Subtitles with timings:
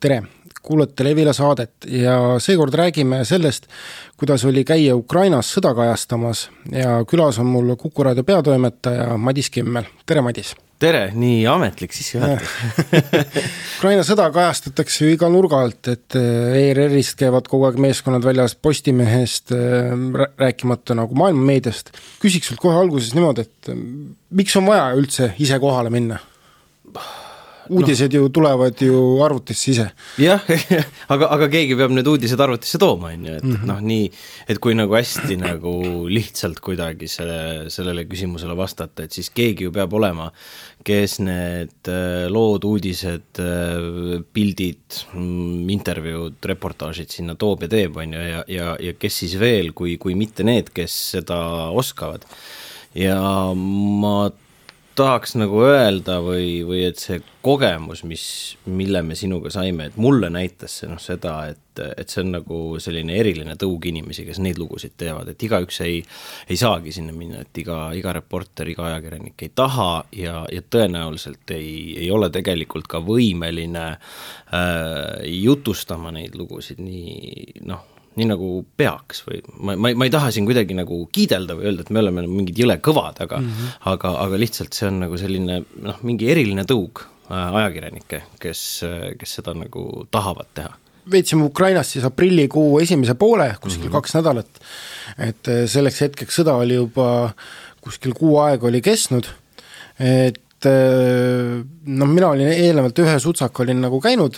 [0.00, 0.22] tere,
[0.62, 3.68] kuulate Levila saadet ja seekord räägime sellest,
[4.16, 9.88] kuidas oli käia Ukrainas sõda kajastamas ja külas on mul Kuku raadio peatoimetaja Madis Kimmel,
[10.06, 10.54] tere Madis!
[10.80, 12.54] tere, nii ametlik sissejuhatus
[13.76, 19.52] Ukraina sõda kajastatakse ju iga nurga alt, et ERR-ist käivad kogu aeg meeskonnad väljas Postimehest,
[20.40, 21.92] rääkimata nagu maailmameediast.
[22.24, 23.72] küsiks sult kohe alguses niimoodi, et
[24.36, 26.20] miks on vaja üldse ise kohale minna?
[27.70, 28.20] Uudised no.
[28.20, 29.86] ju tulevad ju arvutisse ise.
[30.20, 30.42] jah,
[31.12, 33.70] aga, aga keegi peab need uudised arvutisse tooma, on ju, et mm -hmm.
[33.70, 34.10] noh, nii,
[34.48, 35.74] et kui nagu hästi nagu
[36.08, 40.30] lihtsalt kuidagi selle, sellele küsimusele vastata, et siis keegi ju peab olema,
[40.84, 48.14] kes need äh, lood, uudised, äh, pildid, mm, intervjuud, reportaažid sinna toob ja teeb, on
[48.16, 52.24] ju, ja, ja, ja kes siis veel, kui, kui mitte need, kes seda oskavad.
[52.94, 53.20] ja
[53.54, 54.30] ma
[55.00, 58.24] tahaks nagu öelda või, või et see kogemus, mis,
[58.68, 62.60] mille me sinuga saime, et mulle näitas see noh, seda, et, et see on nagu
[62.82, 66.02] selline eriline tõug inimesi, kes neid lugusid teevad, et igaüks ei,
[66.48, 71.56] ei saagi sinna minna, et iga, iga reporter, iga ajakirjanik ei taha ja, ja tõenäoliselt
[71.56, 71.72] ei,
[72.04, 74.60] ei ole tegelikult ka võimeline äh,
[75.40, 80.48] jutustama neid lugusid nii noh nii nagu peaks või ma, ma, ma ei taha siin
[80.48, 83.78] kuidagi nagu kiidelda või öelda, et me oleme mingid jõle kõvad, aga mm -hmm.
[83.92, 88.64] aga, aga lihtsalt see on nagu selline noh, mingi eriline tõug äh, ajakirjanikke, kes,
[89.18, 90.74] kes seda nagu tahavad teha
[91.10, 93.92] veetsime Ukrainas siis aprillikuu esimese poole, kuskil mm -hmm.
[93.92, 94.60] kaks nädalat,
[95.18, 97.32] et äh, selleks hetkeks sõda oli juba
[97.80, 99.26] kuskil kuu aega oli kestnud,
[99.98, 104.36] et Äh, noh, mina olin eelnevalt ühe sutsaka olin nagu käinud,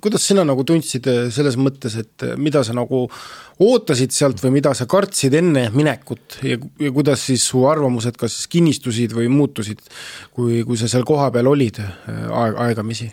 [0.00, 3.02] kuidas sina nagu tundsid äh, selles mõttes, et äh, mida sa nagu
[3.60, 6.38] ootasid sealt või mida sa kartsid enne minekut?
[6.48, 9.84] Ja, ja kuidas siis su arvamused kas kinnistusid või muutusid,
[10.32, 13.10] kui, kui sa seal kohapeal olid aeg, aegamisi?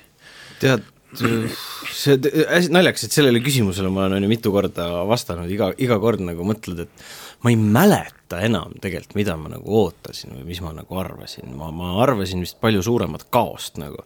[0.57, 0.87] tead,
[1.19, 5.99] see hästi naljakas, et sellele küsimusele ma olen on ju mitu korda vastanud, iga, iga
[5.99, 7.09] kord nagu mõtled, et
[7.43, 11.71] ma ei mäleta enam tegelikult, mida ma nagu ootasin või mis ma nagu arvasin, ma,
[11.71, 14.03] ma arvasin vist palju suuremat kaost nagu.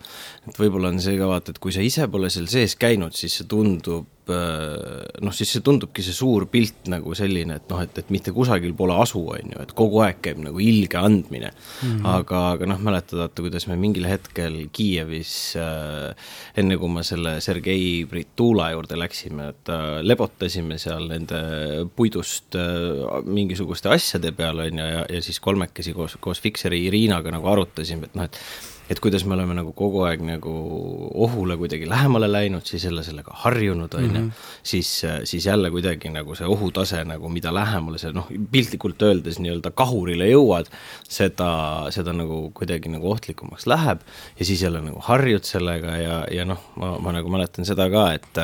[0.47, 3.39] et võib-olla on see ka vaata, et kui sa ise pole seal sees käinud, siis
[3.41, 8.11] see tundub noh, siis see tundubki see suur pilt nagu selline, et noh, et, et
[8.13, 11.87] mitte kusagil pole asu, on ju, et kogu aeg käib nagu ilge andmine mm.
[11.87, 12.07] -hmm.
[12.13, 16.15] aga, aga noh, mäletad, vaata, kuidas me mingil hetkel Kiievis äh,
[16.57, 21.41] enne kui me selle Sergei Britula juurde läksime, et äh, lebotasime seal nende
[21.95, 27.31] puidust äh, mingisuguste asjade peal, on ju, ja, ja siis kolmekesi koos, koos Fikseri Iriinaga
[27.31, 28.39] nagu arutasime, et noh, et
[28.89, 30.53] et kuidas me oleme nagu kogu aeg nagu
[31.25, 34.29] ohule kuidagi lähemale läinud, siis jälle sellega harjunud, on ju, mhm.
[34.63, 34.89] siis,
[35.23, 40.27] siis jälle kuidagi nagu see ohutase nagu, mida lähemale sa noh, piltlikult öeldes nii-öelda kahurile
[40.31, 40.71] jõuad,
[41.07, 41.51] seda,
[41.93, 44.03] seda nagu kuidagi nagu ohtlikumaks läheb
[44.39, 48.11] ja siis jälle nagu harjud sellega ja, ja noh, ma, ma nagu mäletan seda ka,
[48.17, 48.43] et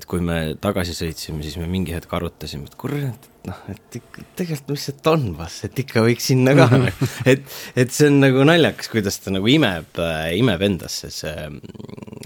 [0.00, 3.98] et kui me tagasi sõitsime, siis me mingi hetk arutasime, et kurat, noh, et
[4.38, 6.68] tegelikult mis see Donbass, et ikka võiks sinna ka
[7.32, 7.44] et,
[7.78, 11.48] et see on nagu naljakas, kuidas ta nagu imeb äh,, imeb endasse see,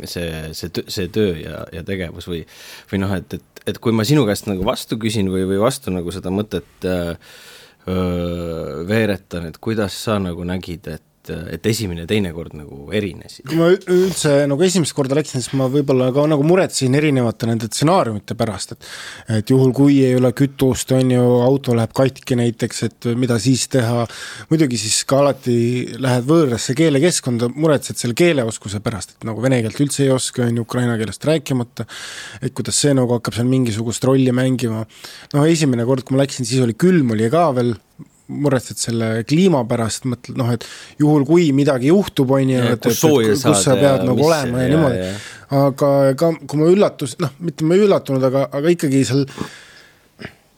[0.04, 2.42] see, see, see töö ja, ja tegevus või,
[2.92, 5.94] või noh, et, et, et kui ma sinu käest nagu vastu küsin või, või vastu
[5.94, 7.14] nagu seda mõtet äh,
[7.88, 12.90] öö, veeretan, et kuidas sa nagu nägid, et et, et esimene ja teine kord nagu
[12.94, 13.46] erinesid?
[13.48, 17.68] kui ma üldse nagu esimest korda läksin, siis ma võib-olla ka nagu muretsesin erinevate nende
[17.70, 18.88] stsenaariumite pärast, et
[19.40, 23.66] et juhul, kui ei ole kütust, on ju, auto läheb katki näiteks, et mida siis
[23.72, 24.04] teha,
[24.50, 25.56] muidugi siis ka alati
[26.02, 30.60] lähed võõrasse keelekeskkonda, muretsed selle keeleoskuse pärast, et nagu vene keelt üldse ei oska, on
[30.60, 31.88] ju, ukraina keelest rääkimata,
[32.42, 34.84] et kuidas see nagu hakkab seal mingisugust rolli mängima,
[35.34, 37.74] no esimene kord, kui ma läksin, siis oli külm oli ka veel,
[38.32, 40.64] muretsed selle kliima pärast, mõtled noh, et
[41.00, 44.24] juhul, kui midagi juhtub, on ju, et, et, et kus saad, sa pead ja, nagu
[44.24, 45.10] olema ja, ja niimoodi.
[45.60, 49.26] aga ega kui ma üllatus, noh, mitte ma ei üllatunud, aga, aga ikkagi seal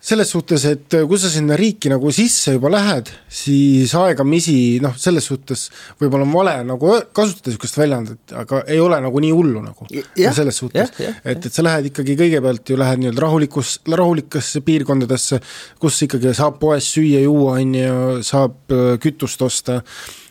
[0.06, 5.26] selles suhtes, et kui sa sinna riiki nagu sisse juba lähed, siis aegamisi noh, selles
[5.26, 5.66] suhtes
[5.98, 9.88] võib-olla on vale nagu kasutada niisugust väljendit, aga ei ole nagu nii hullu nagu.
[10.36, 15.40] selles suhtes, et, et sa lähed ikkagi kõigepealt ju lähed nii-öelda rahulikus, rahulikesse piirkondadesse,
[15.82, 19.80] kus ikkagi saab poes süüa-juua, on ju, saab äh, kütust osta,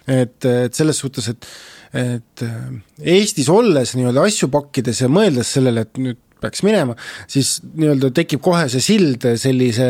[0.08, 1.50] et, et selles suhtes, et
[1.96, 2.64] et äh,
[3.16, 6.96] Eestis olles nii-öelda asju pakkides ja mõeldes sellele, et nüüd peaks minema,
[7.32, 9.88] siis nii-öelda tekib kohe see sild sellise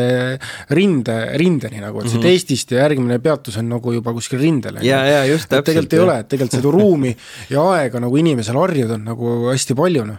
[0.76, 2.32] rinde, rindeni nagu, et siit mm -hmm.
[2.32, 4.78] Eestist ja järgmine peatus on nagu juba kuskil rindel.
[4.82, 5.64] ja, ja just täpselt.
[5.64, 7.16] tegelikult ei ole, et tegelikult seda ruumi
[7.50, 10.18] ja aega nagu inimesel harjuda on nagu hästi palju, noh.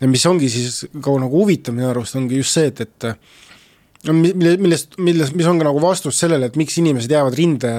[0.00, 3.18] ja mis ongi siis ka nagu huvitav minu arust, ongi just see, et, et
[4.06, 7.70] no mille, millest, milles, mis on ka nagu vastus sellele, et miks inimesed jäävad rinde,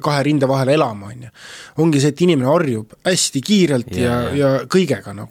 [0.00, 1.32] kahe rinde vahele elama, on ju.
[1.84, 5.28] ongi see, et inimene harjub hästi kiirelt ja, ja, ja kõigega nagu.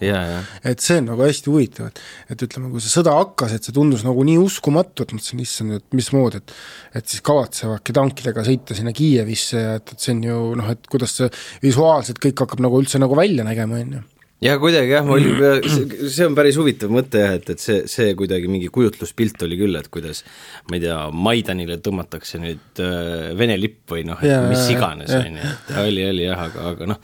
[0.70, 2.04] et see on nagu hästi huvitav, et
[2.36, 5.80] et ütleme, kui see sõda hakkas, et see tundus nagu nii uskumatu, et mõtlesin, issand,
[5.80, 6.56] et mismoodi, et
[7.00, 10.90] et siis kavatsevadki tankidega sõita sinna Kiievisse ja et, et see on ju noh, et
[10.90, 11.30] kuidas see
[11.66, 14.06] visuaalselt kõik hakkab nagu üldse nagu välja nägema, on ju
[14.44, 15.40] ja kuidagi jah, ma olin,
[16.16, 19.80] see on päris huvitav mõte jah, et, et see, see kuidagi mingi kujutluspilt oli küll,
[19.80, 20.24] et kuidas
[20.70, 25.42] ma ei tea, Maidanile tõmmatakse nüüd äh, Vene lipp või noh, et mis iganes, on
[25.42, 27.02] ju, et oli, oli jah, aga, aga noh,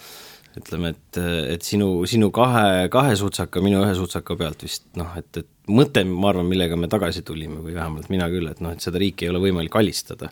[0.55, 1.19] ütleme, et,
[1.51, 6.05] et sinu, sinu kahe, kahe sutsaka, minu ühe sutsaka pealt vist noh, et, et mõte,
[6.07, 9.27] ma arvan, millega me tagasi tulime või vähemalt mina küll, et noh, et seda riiki
[9.27, 10.31] ei ole võimalik alistada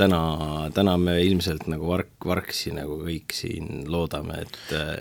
[0.00, 0.20] täna,
[0.74, 4.58] täna me ilmselt nagu vark, vargsi nagu kõik siin loodame, et,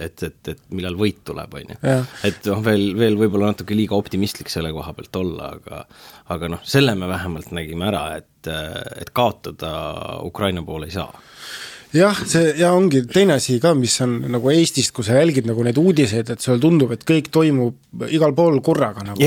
[0.10, 1.80] et, et, et millal võit tuleb, on ju.
[2.28, 5.84] et noh, veel, veel võib-olla natuke liiga optimistlik selle koha pealt olla, aga
[6.36, 8.52] aga noh, selle me vähemalt nägime ära, et,
[9.02, 9.72] et kaotada
[10.28, 11.10] Ukraina poole ei saa
[11.96, 15.64] jah, see ja ongi teine asi ka, mis on nagu Eestist, kui sa jälgid nagu
[15.66, 19.22] neid uudiseid, et sulle tundub, et kõik toimub igal pool korraga nagu.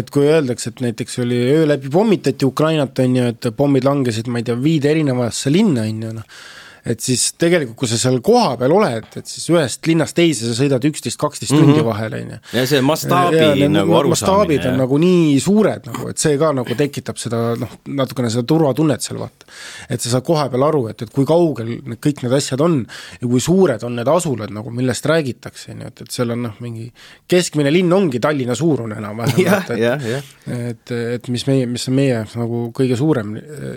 [0.00, 4.30] et kui öeldakse, et näiteks oli öö läbi pommitati Ukrainat, on ju, et pommid langesid,
[4.32, 6.38] ma ei tea, viide erinevasse linna, on ju, noh
[6.86, 10.84] et siis tegelikult, kui sa seal kohapeal oled, et siis ühest linnast teise sa sõidad
[10.86, 12.38] üksteist, kaksteist tundi vahel, on ju.
[12.54, 14.12] ja see mastaabi ja, ja, nagu arusaamine.
[14.14, 18.46] mastaabid on nagu nii suured nagu, et see ka nagu tekitab seda noh, natukene seda
[18.52, 19.50] turvatunnet seal vaata.
[19.90, 22.78] et sa saad kohapeal aru, et, et kui kaugel need kõik need asjad on
[23.20, 26.46] ja kui suured on need asulad nagu, millest räägitakse, on ju, et, et seal on
[26.48, 26.88] noh, mingi
[27.30, 32.24] keskmine linn ongi Tallinna suurune enam-vähem, et, et, et, et mis meie, mis on meie
[32.38, 33.34] nagu kõige suurem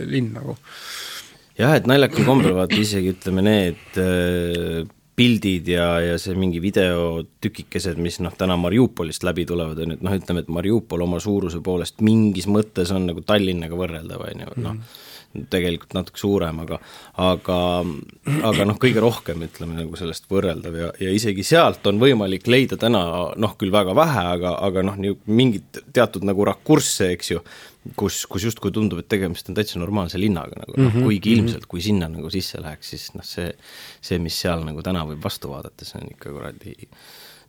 [0.10, 0.60] linn nagu
[1.60, 4.88] jah, et naljakal kombel vaata isegi ütleme need äh,
[5.20, 10.06] pildid ja, ja see mingi videotükikesed, mis noh, täna Mariupolist läbi tulevad, on ju, et
[10.06, 14.54] noh, ütleme, et Mariupol oma suuruse poolest mingis mõttes on nagu Tallinnaga võrreldav, on ju,
[14.64, 15.00] noh,
[15.52, 16.80] tegelikult natuke suurem, aga
[17.22, 17.58] aga,
[18.50, 22.80] aga noh, kõige rohkem ütleme nagu sellest võrreldav ja, ja isegi sealt on võimalik leida
[22.82, 23.04] täna
[23.38, 24.98] noh, küll väga vähe, aga, aga noh,
[25.28, 27.44] mingit teatud nagu rakursse, eks ju,
[28.00, 31.36] kus, kus justkui tundub, et tegemist on täitsa normaalse linnaga nagu noh mm -hmm., kuigi
[31.36, 31.40] mhm.
[31.40, 33.52] ilmselt kui sinna nagu sisse läheks, siis noh, see,
[34.02, 36.76] see, mis seal nagu täna võib vastu vaadata, see on ikka kuradi,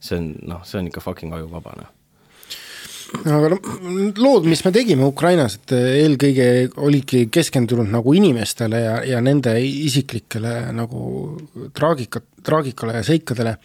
[0.01, 1.97] see on noh, see on ikka fucking ajuvaba noh
[3.11, 3.71] aga noh,
[4.21, 10.55] lood, mis me tegime Ukrainas, et eelkõige olidki keskendunud nagu inimestele ja, ja nende isiklikele
[10.77, 11.35] nagu
[11.77, 13.57] traagikat, traagikale ja seikadele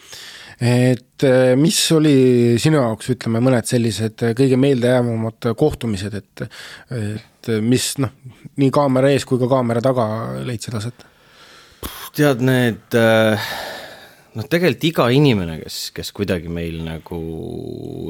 [0.59, 6.45] et äh, mis oli sinu jaoks, ütleme, mõned sellised äh, kõige meeldejäävamad kohtumised, et
[6.95, 8.09] et mis noh,
[8.57, 10.05] nii kaamera ees kui ka kaamera taga
[10.47, 11.05] leidsid aset?
[12.15, 13.47] tead, need äh,
[14.35, 17.19] noh, tegelikult iga inimene, kes, kes kuidagi meil nagu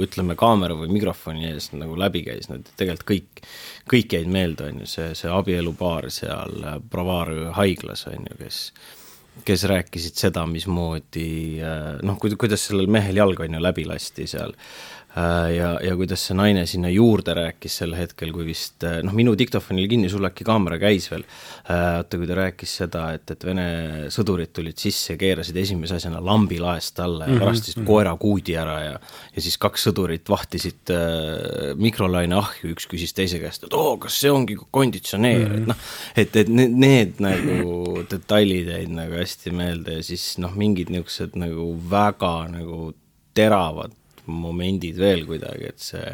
[0.05, 3.47] ütleme, kaamera või mikrofoni ees nagu läbi käis, need tegelikult kõik,
[3.91, 6.55] kõik jäid meelde, on ju, see, see abielupaar seal
[6.91, 8.61] Bravaar haiglas, on ju, kes
[9.45, 11.59] kes rääkisid seda, mismoodi
[12.07, 14.55] noh, kuidas sellel mehel jalg on ju läbi lasti seal.
[14.55, 19.15] Äh, ja, ja kuidas see naine sinna juurde rääkis sel hetkel, kui vist äh, noh,
[19.15, 21.23] minu diktofonil kinni, sul äkki kaamera käis veel,
[21.69, 23.67] äh, vaata kui ta rääkis seda, et, et Vene
[24.13, 27.45] sõdurid tulid sisse, keerasid esimese asjana lambi laest alla ja mm -hmm.
[27.45, 27.87] varastasid mm -hmm.
[27.87, 28.99] koera kuudi ära ja
[29.35, 34.19] ja siis kaks sõdurit vahtisid äh, mikrolaine ahju, üks küsis teise käest, et oo, kas
[34.19, 35.61] see ongi konditsioneer mm, -hmm.
[35.61, 35.75] et noh,
[36.15, 41.35] et, et need, need nagu detailid jäid nagu hästi meelde ja siis noh, mingid niisugused
[41.35, 42.93] nagu väga nagu
[43.33, 43.91] teravad
[44.31, 46.07] momendid veel kuidagi, et see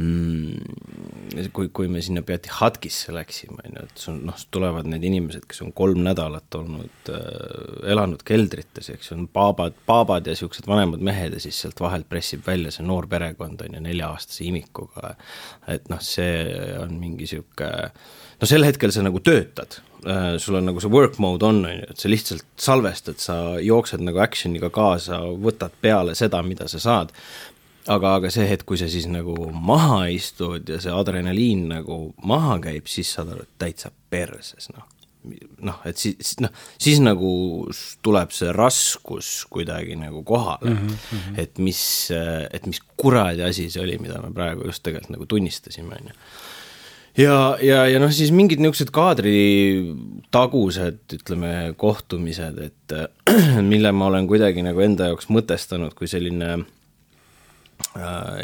[0.00, 5.44] mm, kui, kui me sinna Pjatihatkisse läksime, on ju, et sul noh, tulevad need inimesed,
[5.50, 10.68] kes on kolm nädalat olnud äh,, elanud keldrites, eks ju, on paabad, paabad ja niisugused
[10.70, 15.14] vanemad mehed ja siis sealt vahelt pressib välja see noor perekond, on ju, nelja-aastase imikuga,
[15.70, 16.32] et noh, see
[16.80, 17.90] on mingi niisugune
[18.40, 21.76] no sel hetkel sa nagu töötad, äh, sul on nagu see work mode on, on
[21.76, 26.80] ju, et sa lihtsalt salvestad, sa jooksed nagu action'iga kaasa, võtad peale seda, mida sa
[26.82, 27.12] saad,
[27.90, 32.60] aga, aga see hetk, kui sa siis nagu maha istud ja see adrenaliin nagu maha
[32.64, 34.88] käib, siis saad aru, et täitsa perses, noh.
[35.60, 37.30] noh, et siis, noh, siis nagu
[38.00, 41.40] tuleb see raskus kuidagi nagu kohale mm, -hmm.
[41.42, 41.82] et mis,
[42.50, 46.16] et mis kuradi asi see oli, mida me praegu just tegelikult nagu tunnistasime, on ju
[47.20, 52.96] ja, ja, ja noh, siis mingid niisugused kaadritagused, ütleme, kohtumised, et
[53.72, 56.64] mille ma olen kuidagi nagu enda jaoks mõtestanud kui selline äh,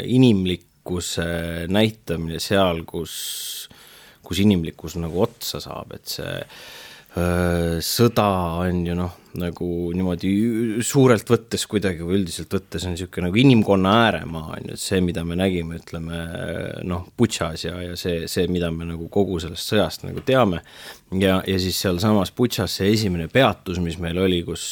[0.05, 1.27] inimlikkuse
[1.73, 3.13] näitamine seal, kus,
[4.25, 6.35] kus inimlikkus nagu otsa saab, et see
[7.81, 8.27] sõda
[8.61, 10.31] on ju noh, nagu niimoodi
[10.85, 14.99] suurelt võttes kuidagi või üldiselt võttes on niisugune nagu inimkonna ääremaa, on ju, et see,
[15.05, 16.21] mida me nägime, ütleme
[16.87, 20.63] noh, Butšas ja, ja see, see, mida me nagu kogu sellest sõjast nagu teame,
[21.13, 24.67] ja, ja siis sealsamas Butšas see esimene peatus, mis meil oli, kus,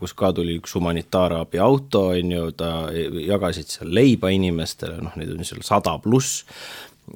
[0.00, 5.34] kus ka tuli üks humanitaarabi auto, on ju, ta, jagasid seal leiba inimestele, noh, neid
[5.36, 6.44] on seal sada pluss,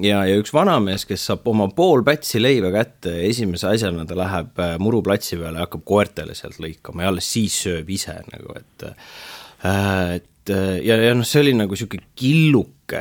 [0.02, 4.18] ja, ja üks vanamees, kes saab oma pool pätsi leiva kätte ja esimese asjana ta
[4.18, 8.56] läheb äh, muruplatsi peale ja hakkab koertele sealt lõikama ja alles siis sööb ise nagu,
[8.58, 13.00] et äh, et ja, ja noh, see oli nagu niisugune killuke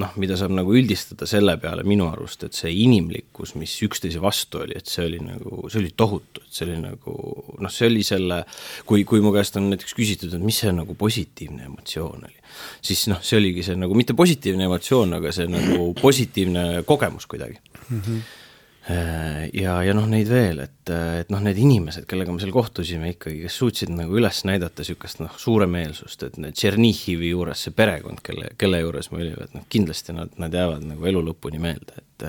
[0.00, 4.64] noh, mida saab nagu üldistada selle peale minu arust, et see inimlikkus, mis üksteise vastu
[4.64, 7.16] oli, et see oli nagu, see oli tohutu, et see oli nagu
[7.62, 8.40] noh, see oli selle,
[8.88, 12.40] kui, kui mu käest on näiteks küsitud, et mis see nagu positiivne emotsioon oli,
[12.84, 17.60] siis noh, see oligi see nagu mitte positiivne emotsioon, aga see nagu positiivne kogemus kuidagi
[17.60, 18.00] mm.
[18.00, 18.43] -hmm Äh,
[18.84, 23.38] ja, ja noh, neid veel, et, et noh, need inimesed, kellega me seal kohtusime ikkagi,
[23.46, 28.82] kes suutsid nagu üles näidata niisugust noh, suuremeelsust, et Tšernihivi juures see perekond, kelle, kelle
[28.82, 32.26] juures me olime, et noh, kindlasti nad, nad jäävad nagu elu lõpuni meelde, et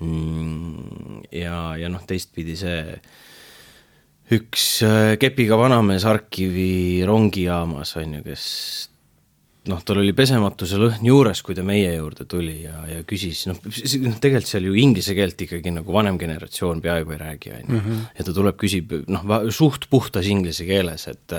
[0.00, 2.82] mm, ja, ja noh, teistpidi see
[4.38, 8.44] üks äh, kepiga vanamees Harkivi rongijaamas, on ju, kes
[9.68, 13.58] noh, tal oli pesematuse lõhn juures, kui ta meie juurde tuli ja, ja küsis, noh,
[13.60, 17.78] noh tegelikult seal ju inglise keelt ikkagi nagu vanem generatsioon peaaegu ei räägi, on ju.
[17.80, 18.02] Mhm.
[18.18, 21.36] ja ta tuleb, küsib noh, suht puhtas inglise keeles, et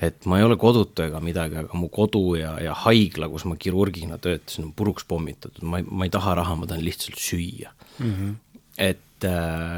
[0.00, 3.58] et ma ei ole kodutu ega midagi, aga mu kodu ja, ja haigla, kus ma
[3.60, 7.70] kirurgina töötasin, on puruks pommitatud, ma ei, ma ei taha raha, ma tahan lihtsalt süüa
[7.98, 8.12] mm.
[8.12, 8.34] -hmm.
[8.78, 9.28] et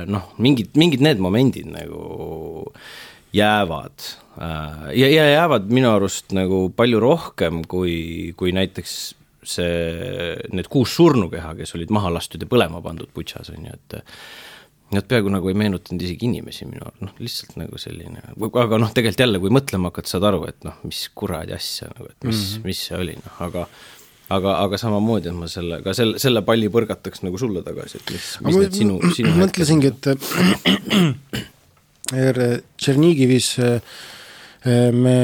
[0.07, 2.71] noh, mingid, mingid need momendid nagu
[3.33, 4.07] jäävad
[4.41, 8.97] äh, ja, ja jäävad minu arust nagu palju rohkem kui, kui näiteks
[9.43, 14.03] see, need kuus surnukeha, kes olid maha lastud ja põlema pandud Butšas, on ju, et
[14.93, 18.91] Nad peaaegu nagu ei meenutanud isegi inimesi minu arust, noh lihtsalt nagu selline, aga noh,
[18.93, 22.37] tegelikult jälle, kui mõtlema hakkad, saad aru, et noh, mis kuradi asja nagu, et mis
[22.37, 22.67] mm, -hmm.
[22.69, 23.63] mis see oli, noh, aga
[24.37, 28.13] aga, aga samamoodi, et ma selle, ka selle, selle palli põrgataks nagu sulle tagasi, et
[28.13, 30.11] mis, mis need sinu, sinu mõtlesingi, et
[32.13, 33.81] Tšernigivis äh,
[34.95, 35.17] me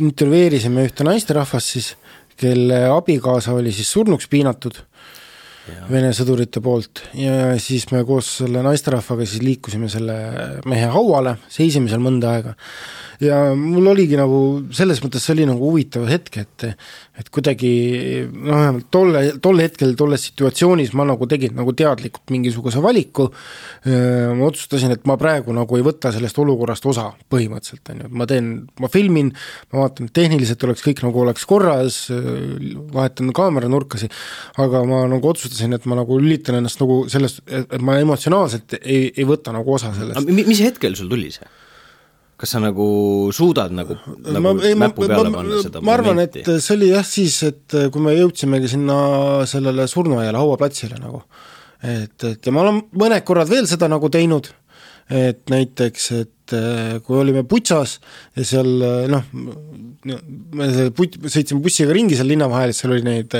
[0.00, 1.92] intervjueerisime ühte naisterahvast siis,
[2.36, 4.78] kelle abikaasa oli siis surnuks piinatud.
[5.90, 7.02] Vene sõdurite poolt.
[7.18, 10.16] Ja siis me koos selle naisterahvaga siis liikusime selle
[10.68, 12.54] mehe hauale, seisime seal mõnda aega.
[13.22, 14.38] Ja mul oligi nagu
[14.76, 16.66] selles mõttes see oli nagu huvitav hetk, et
[17.16, 17.70] et kuidagi
[18.28, 23.30] noh, vähemalt tolle, tol hetkel, tolles situatsioonis ma nagu tegin nagu teadlikult mingisuguse valiku,
[23.86, 28.28] ma otsustasin, et ma praegu nagu ei võta sellest olukorrast osa põhimõtteliselt, on ju, ma
[28.28, 28.50] teen,
[28.84, 29.32] ma filmin,
[29.72, 34.12] ma vaatan, et tehniliselt oleks kõik nagu oleks korras, vahetan kaameranurkasi,
[34.60, 39.12] aga ma nagu otsustasin, et ma nagu lülitan ennast nagu sellest, et ma emotsionaalselt ei,
[39.12, 40.28] ei võta nagu osa sellest.
[40.28, 41.48] mis hetkel sul tuli see?
[42.36, 42.86] kas sa nagu
[43.32, 46.90] suudad nagu, nagu ma, ei, näpu peale ma, panna seda ma arvan, et see oli
[46.90, 48.98] jah siis, et kui me jõudsimegi sinna
[49.48, 51.22] sellele surnuaiale, hauaplatsile nagu.
[51.80, 54.50] et, et ja ma olen mõned korrad veel seda nagu teinud,
[55.10, 56.54] et näiteks, et
[57.06, 57.96] kui olime Butšas
[58.36, 58.68] ja seal
[59.10, 59.24] noh,
[60.06, 63.34] me put-, sõitsime bussiga ringi seal linna vahel, seal oli neid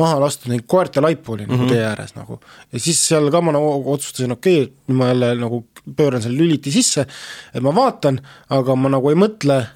[0.00, 1.56] maha lastud neid koerte laipu oli mm -hmm.
[1.56, 1.72] nagu mhm.
[1.72, 2.40] tee ääres nagu.
[2.72, 5.64] ja siis seal ka ma nagu otsustasin, okei okay,, ma jälle nagu
[5.96, 7.06] pööran selle lüliti sisse,
[7.54, 9.66] et ma vaatan, aga ma nagu ei mõtle,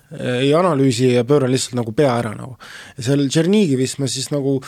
[0.41, 2.59] ei analüüsi ja pööran lihtsalt nagu pea ära nagu.
[2.97, 4.61] ja seal Tšernigivis ma siis nagu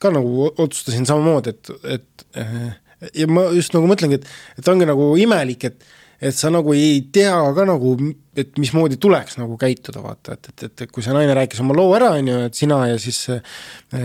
[0.00, 2.26] ka nagu otsustasin samamoodi, et, et
[3.14, 5.92] ja ma just nagu mõtlengi, et, et ongi nagu imelik, et
[6.24, 7.90] et sa nagu ei tea ka nagu,
[8.38, 11.90] et mismoodi tuleks nagu käituda, vaata, et, et, et kui see naine rääkis oma loo
[11.98, 13.42] ära, on ju, et sina ja siis äh,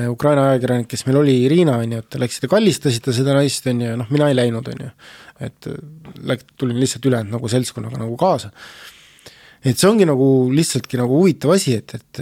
[0.10, 3.86] Ukraina ajakirjanik, kes meil oli, Irina, on ju, et te läksite kallistasite seda naist, on
[3.86, 4.92] ju, noh, mina ei läinud, on ju
[5.40, 5.80] et äh,
[6.28, 8.52] läk-, tulin lihtsalt ülejäänud nagu seltskonnaga nagu kaasa.
[9.64, 12.22] et see ongi nagu lihtsaltki nagu huvitav asi, et, et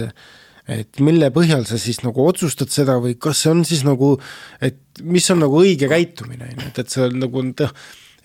[0.68, 4.16] et mille põhjal sa siis nagu otsustad seda või kas see on siis nagu,
[4.62, 7.76] et mis on nagu õige käitumine, on ju, et, et sa nagu noh,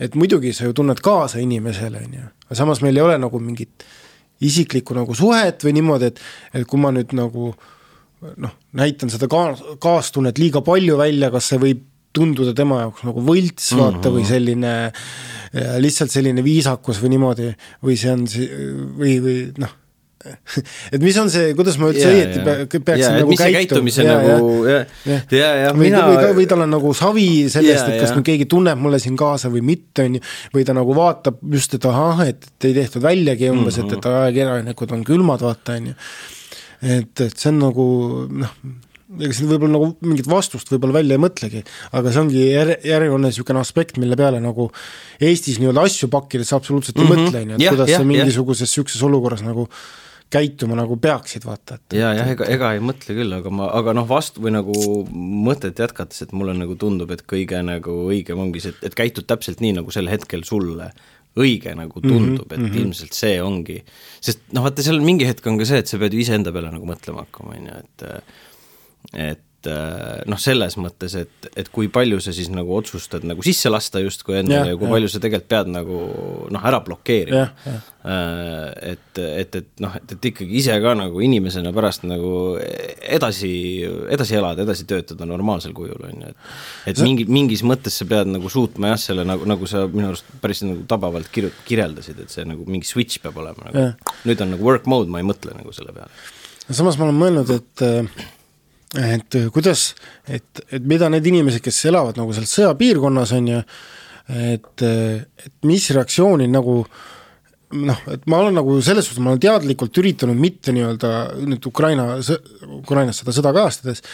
[0.02, 3.42] et muidugi sa ju tunned kaasa inimesele, on ju, aga samas meil ei ole nagu
[3.42, 3.86] mingit
[4.42, 6.20] isiklikku nagu suhet või niimoodi, et
[6.58, 7.52] et kui ma nüüd nagu
[8.42, 13.22] noh, näitan seda kaas, kaastunnet liiga palju välja, kas see võib tunduda tema jaoks nagu
[13.24, 14.16] võlts, vaata mm, -hmm.
[14.18, 14.72] või selline
[15.82, 17.52] lihtsalt selline viisakus või niimoodi,
[17.84, 18.26] või see on
[18.98, 19.72] või, või noh,
[20.94, 22.42] et mis on see, kuidas ma üldse õieti
[22.84, 23.94] peaksin yeah, nagu käituma.
[23.94, 24.76] ja, nagu, ja,
[25.08, 26.02] ja, ja, ja või, mina...
[26.08, 29.50] või, või tal on nagu savi sellest, et kas nüüd keegi tunneb mulle siin kaasa
[29.52, 30.22] või mitte, on ju,
[30.54, 33.98] või ta nagu vaatab just, et ahah, et ei tehtud väljagi umbes mm, -hmm.
[33.98, 35.98] et, et ajakirjanikud on külmad, vaata, on ju.
[36.98, 37.86] et, et see on nagu
[38.44, 38.56] noh
[39.20, 41.62] ega siin võib-olla nagu mingit vastust võib-olla välja ei mõtlegi,
[41.98, 44.70] aga see ongi jär-, järjekordne niisugune aspekt, mille peale nagu
[45.22, 47.26] Eestis nii-öelda asju pakkides absoluutselt ei mm -hmm.
[47.26, 49.68] mõtle, on ju, et Jah, kuidas jah, sa mingisuguses niisuguses olukorras nagu
[50.32, 53.94] käituma nagu peaksid, vaata, et ja, jah, ega, ega ei mõtle küll, aga ma, aga
[53.96, 54.74] noh, vastu või nagu
[55.12, 59.28] mõtet jätkates, et mulle nagu tundub, et kõige nagu õigem ongi see, et, et käitud
[59.28, 60.90] täpselt nii, nagu sel hetkel sulle
[61.38, 62.80] õige nagu tundub mm, -hmm, et mm -hmm.
[62.80, 63.78] ilmselt see ongi,
[64.20, 66.72] sest noh, vaata seal mingi hetk on ka see, et sa pead ju iseenda peale
[66.72, 68.04] nagu mõtlema hakkama, on ju, et
[69.30, 74.02] et noh, selles mõttes, et, et kui palju sa siis nagu otsustad nagu sisse lasta
[74.02, 74.96] justkui endale ja, ja kui jah.
[74.96, 75.98] palju sa tegelikult pead nagu
[76.52, 77.46] noh, ära blokeerima.
[78.02, 83.52] Äh, et, et, et noh, et, et ikkagi ise ka nagu inimesena pärast nagu edasi,
[84.10, 88.30] edasi elada, edasi töötada normaalsel kujul, on ju, et et mingi, mingis mõttes sa pead
[88.32, 92.34] nagu suutma jah, selle nagu, nagu sa minu arust päris nagu tabavalt kirju-, kirjeldasid, et
[92.34, 93.88] see nagu mingi switch peab olema nagu
[94.26, 96.10] nüüd on nagu work mode, ma ei mõtle nagu selle peale.
[96.68, 97.86] samas ma olen mõelnud, et
[99.00, 99.92] et kuidas,
[100.28, 103.64] et, et mida need inimesed, kes elavad nagu seal sõjapiirkonnas, on ju,
[104.52, 106.82] et, et mis reaktsiooni nagu
[107.72, 112.08] noh, et ma olen nagu selles suhtes, ma olen teadlikult üritanud mitte nii-öelda nüüd Ukraina,
[112.82, 114.04] Ukrainas seda sõda kajastades,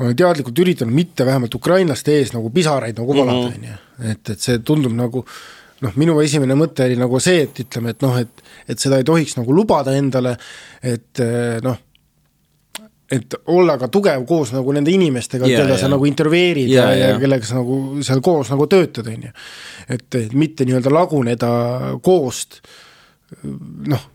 [0.00, 3.78] olen teadlikult üritanud mitte vähemalt ukrainlaste ees nagu pisaraid nagu valada, on ju,
[4.12, 5.24] et, et see tundub nagu
[5.84, 9.06] noh, minu esimene mõte oli nagu see, et ütleme, et noh, et, et seda ei
[9.08, 10.36] tohiks nagu lubada endale,
[10.84, 11.78] et eh, noh,
[13.10, 15.82] et olla ka tugev koos nagu nende inimestega yeah, keda jaa.
[15.82, 17.18] sa nagu intervjueerid ja, Jaa, ja, ja jaa.
[17.24, 19.34] kellega sa nagu seal koos nagu töötad, on ju.
[19.88, 21.50] et, et mitte nii-öelda laguneda
[22.06, 22.60] koost
[23.90, 24.06] noh,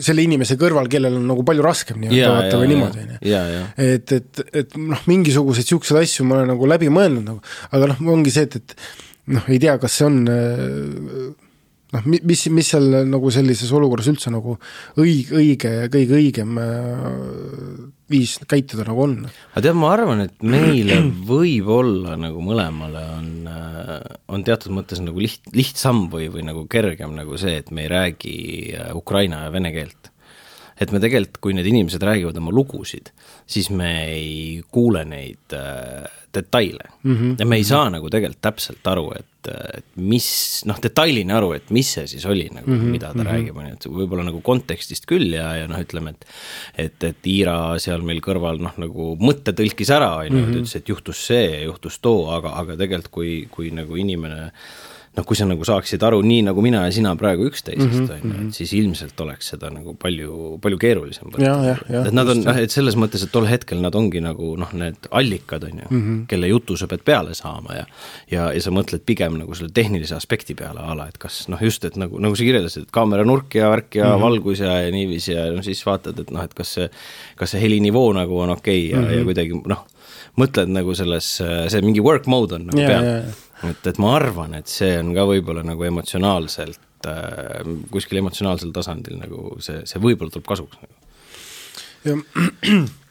[0.00, 3.42] selle inimese kõrval, kellel on nagu palju raskem nii-öelda vaata või niimoodi, on ju ja,
[3.52, 7.90] ja et, et, et noh, mingisuguseid niisuguseid asju ma olen nagu läbi mõelnud nagu, aga
[7.92, 11.26] noh, ongi see, et, et noh, ei tea, kas see on äh,
[11.96, 14.56] noh, mi-, mis, mis seal nagu sellises olukorras üldse nagu
[15.00, 17.06] õig-, õige, kõige õigem äh,
[18.10, 19.14] viis käituda nagu on.
[19.26, 20.98] aga tead, ma arvan, et meile
[21.30, 23.30] võib-olla nagu mõlemale on,
[24.32, 27.92] on teatud mõttes nagu liht-, lihtsam või, või nagu kergem nagu see, et me ei
[27.92, 28.36] räägi
[28.76, 30.12] äh, ukraina ja vene keelt.
[30.80, 33.08] et me tegelikult, kui need inimesed räägivad oma lugusid,
[33.48, 37.16] siis me ei kuule neid äh, detaile mm.
[37.16, 37.36] -hmm.
[37.38, 40.28] ja me ei saa nagu tegelikult täpselt aru, et, et mis,
[40.68, 42.96] noh, detailini aru, et mis see siis oli nagu mm, -hmm.
[42.96, 43.30] mida ta mm -hmm.
[43.32, 46.26] räägib, on ju, et võib-olla nagu kontekstist küll ja, ja noh, ütleme, et
[46.86, 50.76] et, et Iira seal meil kõrval noh, nagu mõtte tõlkis ära, on ju, et ütles,
[50.76, 54.52] et juhtus see, juhtus too, aga, aga tegelikult kui, kui nagu inimene
[55.16, 58.34] noh, kui sa nagu saaksid aru nii, nagu mina ja sina praegu üksteisest, on ju,
[58.44, 61.44] et siis ilmselt oleks seda nagu palju, palju keerulisem võtta.
[62.02, 65.08] Et nad on, noh, et selles mõttes, et tol hetkel nad ongi nagu noh, need
[65.10, 66.20] allikad, on ju mm, -hmm.
[66.30, 67.86] kelle jutu sa pead peale saama ja
[68.30, 71.62] ja, ja sa mõtled pigem nagu selle tehnilise aspekti peale a la, et kas noh,
[71.62, 74.22] just, et nagu, nagu sa kirjeldasid, et kaameranurk ja värk ja mm -hmm.
[74.22, 76.90] valgus ja, ja niiviisi ja no siis vaatad, et noh, et kas see,
[77.36, 79.18] kas see helinivoo nagu on okei okay ja mm, -hmm.
[79.18, 79.86] ja kuidagi noh,
[80.36, 83.45] mõtled nagu selles, see mingi work mode on nagu Jaa, peal jaa, jaa.
[83.64, 87.64] Et, et ma arvan, et see on ka võib-olla nagu emotsionaalselt äh,
[87.94, 90.94] kuskil emotsionaalsel tasandil nagu see, see võib-olla tuleb kasuks nagu.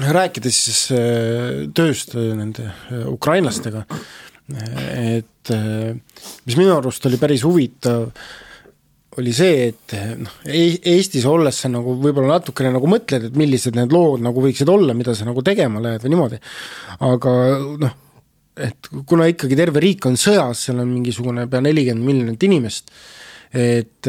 [0.00, 3.84] rääkides siis äh, tööst äh, nende äh, ukrainlastega,
[4.52, 5.50] et
[6.44, 8.08] mis minu arust oli päris huvitav,
[9.16, 13.94] oli see, et noh, Eestis olles sa nagu võib-olla natukene nagu mõtled, et millised need
[13.94, 16.40] lood nagu võiksid olla, mida sa nagu tegema lähed või niimoodi,
[17.06, 17.34] aga
[17.84, 17.96] noh,
[18.56, 22.92] et kuna ikkagi terve riik on sõjas, seal on mingisugune pea nelikümmend miljonit inimest,
[23.52, 24.08] et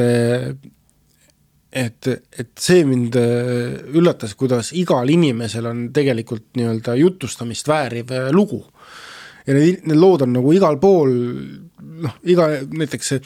[1.73, 8.29] et, et see mind äh, üllatas, kuidas igal inimesel on tegelikult nii-öelda jutustamist vääriv äh,
[8.35, 8.61] lugu.
[9.47, 11.15] ja need, need lood on nagu igal pool,
[12.05, 13.23] noh, iga, näiteks see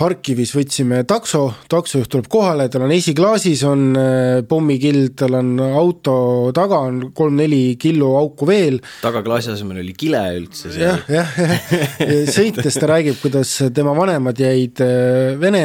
[0.00, 6.14] Harkivis võtsime takso, taksojuht tuleb kohale, tal on esiklaasis on äh, pommikild, tal on auto
[6.56, 8.78] taga on kolm-neli kilo auku veel.
[9.02, 10.86] Tagaklaasi asemel oli kile üldse seal.
[10.86, 15.64] Jah, jah, jah, sõites ta räägib, kuidas tema vanemad jäid äh, Vene,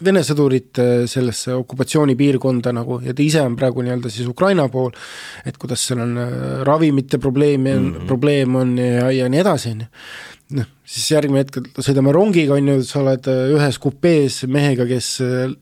[0.00, 4.96] Vene sõdurid äh, sellesse okupatsioonipiirkonda nagu ja ta ise on praegu nii-öelda siis Ukraina pool,
[5.44, 6.16] et kuidas seal on
[6.64, 8.08] ravimite probleemi on mm, -hmm.
[8.08, 9.92] probleem on ja, ja nii edasi, on ju
[10.54, 15.08] noh, siis järgmine hetk sõidame rongiga, on ju, sa oled äh, ühes kupees mehega, kes
[15.24, 15.54] äh,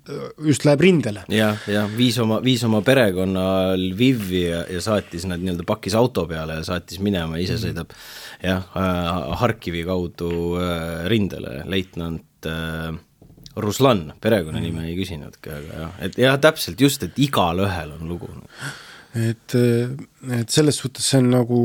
[0.44, 1.24] just läheb rindele.
[1.32, 3.46] jah, jah, viis oma, viis oma perekonna
[3.80, 7.94] Lvivi ja, ja saatis nad nii-öelda pakkis auto peale ja saatis minema, ise sõidab
[8.44, 10.30] jah äh,, Harkivi kaudu
[11.08, 12.92] rindele, leitnant äh,
[13.64, 18.28] Ruslan, perekonnanime ei küsinudki, aga jah, et jah, täpselt just, et igalühel on lugu.
[19.14, 21.60] et, et selles suhtes see on nagu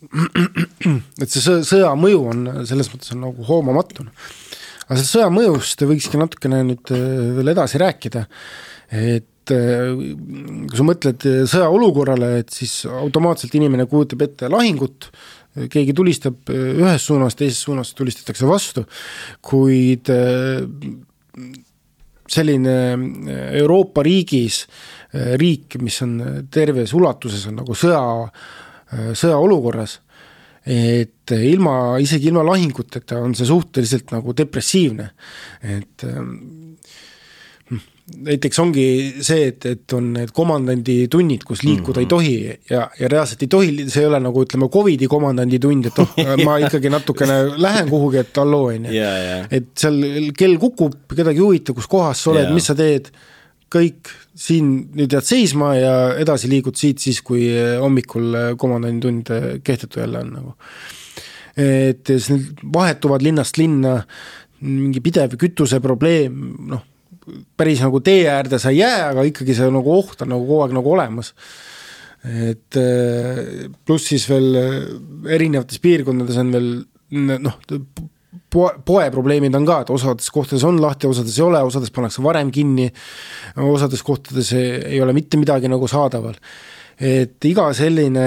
[1.22, 4.06] et see sõja, mõju on selles mõttes on nagu hoomamatu.
[4.86, 8.24] aga sellest sõja mõjust võikski natukene nüüd äh, veel edasi rääkida,
[8.90, 15.10] et et kui sa mõtled sõjaolukorrale, et siis automaatselt inimene kujutab ette lahingut,
[15.72, 18.84] keegi tulistab ühes suunas, teises suunas tulistatakse vastu,
[19.42, 20.10] kuid
[22.30, 22.76] selline
[23.58, 24.62] Euroopa riigis,
[25.40, 26.16] riik, mis on
[26.52, 28.02] terves ulatuses, on nagu sõja,
[28.90, 30.00] sõjaolukorras
[30.66, 35.06] et ilma, isegi ilma lahinguteta on see suhteliselt nagu depressiivne,
[35.64, 36.34] et hm,
[38.26, 38.84] näiteks ongi
[39.24, 42.04] see, et, et on need komandandi tunnid, kus liikuda mm -hmm.
[42.04, 42.10] ei mhm.
[42.10, 45.98] tohi ja, ja reaalselt ei tohi, see ei ole nagu ütleme, Covidi komandandi tund, et
[45.98, 49.02] oh ma ikkagi natukene lähen kuhugi, et halloo, on ju.
[49.50, 53.10] et seal kell kukub, kedagi ei huvita, kus kohas sa oled yeah., mis sa teed,
[53.70, 57.48] kõik siin nüüd jääd seisma ja edasi liigud siit siis, kui
[57.80, 59.30] hommikul komandanditund
[59.66, 60.54] kehtetu jälle on nagu.
[61.60, 64.00] et siis need vahetuvad linnast linna,
[64.60, 66.38] mingi pidev kütuseprobleem,
[66.70, 66.84] noh,
[67.58, 70.62] päris nagu tee äärde sa ei jää, aga ikkagi see nagu oht on nagu kogu
[70.64, 71.34] aeg nagu olemas.
[72.20, 72.76] et
[73.86, 74.56] pluss siis veel
[75.28, 76.72] erinevates piirkondades on veel
[77.10, 77.56] noh,
[78.52, 82.50] poe, poeprobleemid on ka, et osades kohtades on lahti, osades ei ole, osades pannakse varem
[82.54, 82.88] kinni,
[83.70, 86.38] osades kohtades ei, ole mitte midagi nagu saadaval.
[87.00, 88.26] et iga selline,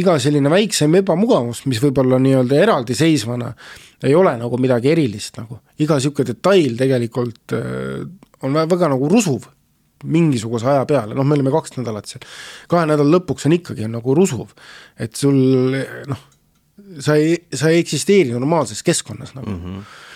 [0.00, 3.52] iga selline väiksem ebamugavus, mis võib-olla nii-öelda eraldiseisvana
[4.08, 8.04] ei ole nagu midagi erilist nagu, iga niisugune detail tegelikult äh,
[8.46, 9.48] on väga nagu rusuv
[10.08, 12.22] mingisuguse aja peale, noh, me olime kaks nädalat seal,
[12.72, 14.54] kahe nädala lõpuks on ikkagi on nagu rusuv,
[14.96, 15.36] et sul
[16.08, 16.22] noh,
[17.02, 19.64] sa ei, sa ei eksisteeri normaalses keskkonnas nagu mm.
[19.64, 20.06] -hmm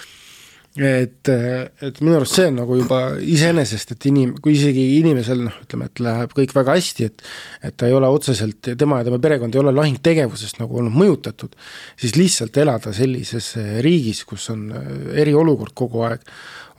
[0.74, 5.58] et, et minu arust see on nagu juba iseenesest, et inim-, kui isegi inimesel noh,
[5.62, 7.22] ütleme, et läheb kõik väga hästi, et
[7.70, 11.54] et ta ei ole otseselt, tema ja tema perekond ei ole lahingtegevusest nagu olnud mõjutatud,
[12.00, 13.52] siis lihtsalt elada sellises
[13.86, 14.66] riigis, kus on
[15.14, 16.26] eriolukord kogu aeg,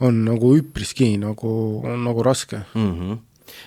[0.04, 1.56] on nagu üpriski nagu,
[1.88, 2.92] on nagu raske mm.
[2.92, 3.24] -hmm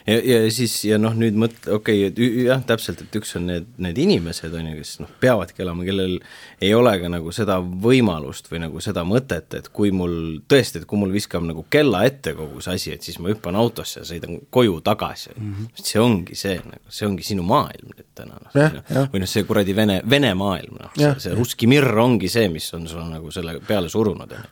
[0.09, 3.47] ja, ja siis ja noh, nüüd mõtle, okei okay,, et jah, täpselt, et üks on
[3.49, 6.17] need, need inimesed, on ju, kes noh, peavadki elama, kellel
[6.63, 10.15] ei ole ka nagu seda võimalust või nagu seda mõtet, et kui mul
[10.49, 13.59] tõesti, et kui mul viskab nagu kella ette kogu see asi, et siis ma hüppan
[13.59, 15.35] autosse ja sõidan koju tagasi.
[15.35, 15.85] Mm, -hmm.
[15.91, 19.75] see ongi see nagu, see ongi sinu maailm nüüd täna, noh, või noh, see kuradi
[19.75, 23.59] vene, vene maailm, noh, see, see russki mirr ongi see, mis on sulle nagu selle
[23.67, 24.51] peale surunud, on ju.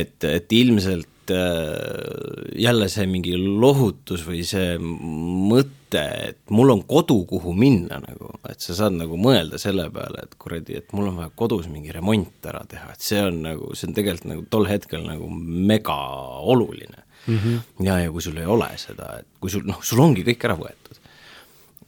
[0.00, 7.18] et, et ilmselt Äh, jälle see mingi lohutus või see mõte, et mul on kodu,
[7.28, 11.20] kuhu minna nagu, et sa saad nagu mõelda selle peale, et kuradi, et mul on
[11.20, 14.68] vaja kodus mingi remont ära teha, et see on nagu, see on tegelikult nagu tol
[14.70, 15.98] hetkel nagu mega
[16.54, 17.36] oluline mm.
[17.36, 17.86] -hmm.
[17.86, 20.56] ja, ja kui sul ei ole seda, et kui sul noh, sul ongi kõik ära
[20.58, 21.00] võetud,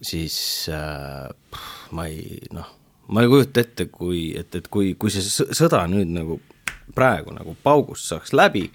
[0.02, 1.28] siis äh,
[1.96, 2.68] ma ei noh,
[3.08, 5.24] ma ei kujuta ette, kui, et, et kui, kui see
[5.56, 6.40] sõda nüüd nagu
[6.94, 8.68] praegu nagu paugust saaks läbi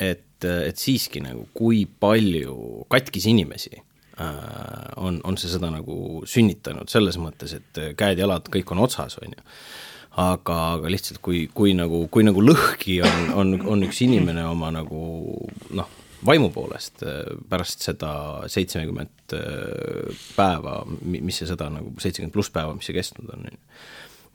[0.00, 4.28] et, et siiski nagu, kui palju katkisi inimesi äh,
[4.96, 9.42] on, on see seda nagu sünnitanud selles mõttes, et käed-jalad kõik on otsas, on ju.
[10.22, 14.70] aga, aga lihtsalt kui, kui nagu, kui nagu lõhki on, on, on üks inimene oma
[14.74, 15.04] nagu
[15.74, 18.14] noh, vaimu poolest äh, pärast seda
[18.50, 23.56] seitsekümmend äh, päeva, mis see sõda nagu, seitsekümmend pluss päeva, mis see kestnud on, on
[23.56, 23.62] ju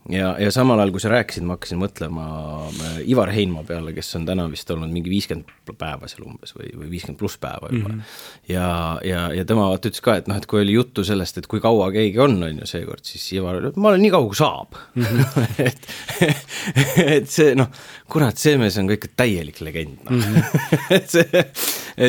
[0.08, 2.26] ja, ja samal ajal, kui sa rääkisid, ma hakkasin mõtlema
[2.70, 6.70] äh, Ivar Heinma peale, kes on täna vist olnud mingi viiskümmend päeva seal umbes või,
[6.74, 7.98] või viiskümmend pluss päeva juba mm.
[7.98, 8.14] -hmm.
[8.50, 8.70] ja,
[9.06, 11.60] ja, ja tema vaata ütles ka, et noh, et kui oli juttu sellest, et kui
[11.62, 14.40] kaua keegi on, on ju, seekord, siis Ivar ütles, et ma olen nii kaua, kui
[14.40, 15.04] saab mm.
[15.04, 15.60] -hmm.
[15.68, 17.68] et, et see noh,
[18.10, 20.74] kurat, see mees on ka ikka täielik legend, noh mm -hmm.
[20.96, 21.44] et see,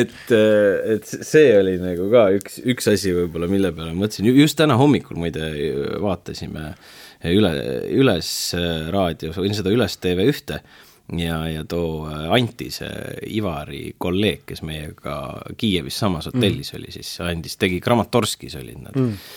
[0.00, 0.16] et,
[0.96, 5.20] et see oli nagu ka üks, üks asi võib-olla, mille peale mõtlesin, just täna hommikul
[5.20, 5.52] muide
[6.00, 7.52] vaatasime äh, üle,
[7.94, 10.60] üles äh, raadios, võin seda üles TV1-te
[11.18, 12.92] ja, ja too äh, Anti, see
[13.38, 15.16] Ivari kolleeg, kes meiega
[15.58, 16.80] Kiievis samas hotellis mm.
[16.80, 19.28] oli, siis andis, tegi Kramatorskis olid nad mm.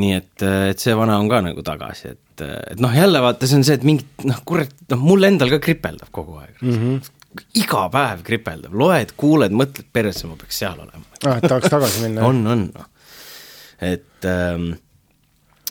[0.00, 3.50] nii et, äh, et see vana on ka nagu tagasi, et, et noh, jälle vaata,
[3.50, 6.80] see on see, et mingit noh, kurat, noh, mul endal ka kripeldab kogu aeg mm.
[6.80, 7.12] -hmm
[7.58, 11.02] iga päev kripeldab, loed, kuuled, mõtled, peresse ma peaks seal olema.
[11.26, 12.84] ah, et tahaks tagasi minna on, on, noh.
[13.82, 14.68] et ähm,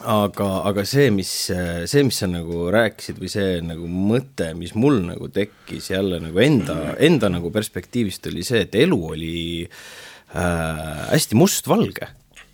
[0.02, 5.04] aga, aga see, mis, see, mis sa nagu rääkisid või see nagu mõte, mis mul
[5.06, 11.40] nagu tekkis jälle nagu enda, enda nagu perspektiivist, oli see, et elu oli äh, hästi
[11.40, 12.10] mustvalge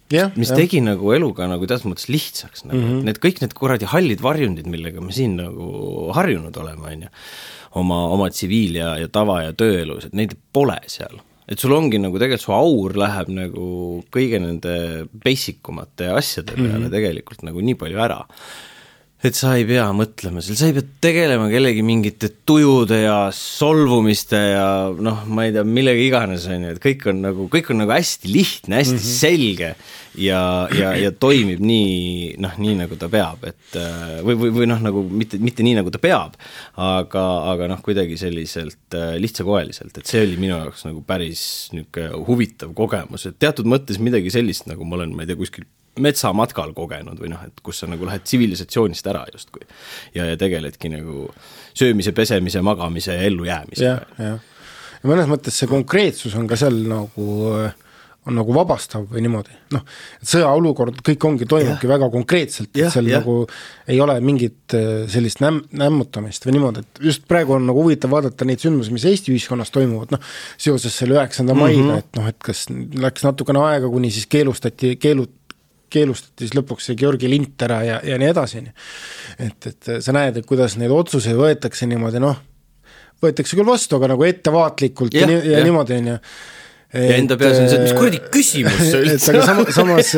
[0.10, 0.58] Yeah, mis yeah.
[0.58, 3.02] tegi nagu elu ka nagu teatud mõttes lihtsaks nagu mm, -hmm.
[3.06, 7.10] need kõik need kuradi hallid varjundid, millega me siin nagu harjunud oleme, on ju,
[7.78, 11.97] oma, oma tsiviil- ja, ja tava- ja tööelus, et neid pole seal et sul ongi
[12.01, 13.67] nagu tegelikult su aur läheb nagu
[14.13, 14.73] kõige nende
[15.23, 16.93] basic umate asjade peale mm -hmm.
[16.93, 18.19] tegelikult nagu nii palju ära.
[19.19, 24.39] Et sa ei pea mõtlema seal, sa ei pea tegelema kellegi mingite tujude ja solvumiste
[24.39, 27.82] ja noh, ma ei tea, millega iganes, on ju, et kõik on nagu, kõik on
[27.84, 29.17] nagu hästi lihtne, hästi mm -hmm.
[29.19, 29.73] selge
[30.15, 34.69] ja, ja, ja toimib nii, noh, nii nagu ta peab, et äh, või, või, või
[34.71, 36.39] noh, nagu mitte, mitte nii, nagu ta peab,
[36.75, 41.43] aga, aga noh, kuidagi selliselt äh, lihtsakoeliselt, et see oli minu jaoks nagu päris
[41.75, 45.67] niisugune huvitav kogemus, et teatud mõttes midagi sellist, nagu ma olen, ma ei tea, kuskil
[45.99, 49.65] metsamatkal kogenud või noh, et kus sa nagu lähed tsivilisatsioonist ära justkui.
[50.15, 51.28] ja, ja tegeledki nagu
[51.73, 53.89] söömise, pesemise, magamise ja ellujäämisega.
[53.89, 54.39] jah, jah.
[55.04, 57.30] ja mõnes mõttes see konkreetsus on ka seal nagu
[58.28, 59.84] on nagu vabastav või niimoodi, noh,
[60.28, 61.91] sõjaolukord, kõik ongi, toimubki ja.
[61.93, 63.21] väga konkreetselt, et seal ja.
[63.21, 63.41] nagu
[63.89, 68.12] ei ole mingit äh, sellist näm-, nämmutamist või niimoodi, et just praegu on nagu huvitav
[68.13, 71.88] vaadata neid sündmusi, mis Eesti ühiskonnas toimuvad, noh, seoses selle üheksanda mm -hmm.
[71.88, 72.65] maiga, et noh, et kas
[73.08, 75.30] läks natukene aega, kuni siis keelustati, keelu-,
[75.91, 78.78] keelustati siis lõpuks see Georgi lint ära ja, ja nii edasi, on ju.
[79.47, 82.39] et, et sa näed, et kuidas neid otsuseid võetakse niimoodi noh,
[83.23, 86.17] võetakse küll vastu, aga nagu ettevaatlikult ja, ja, ja, niimoodi, on ju
[86.93, 89.39] ja enda peas on see, et mis kuradi küsimus see üldse on.
[89.43, 90.13] aga sama, samas,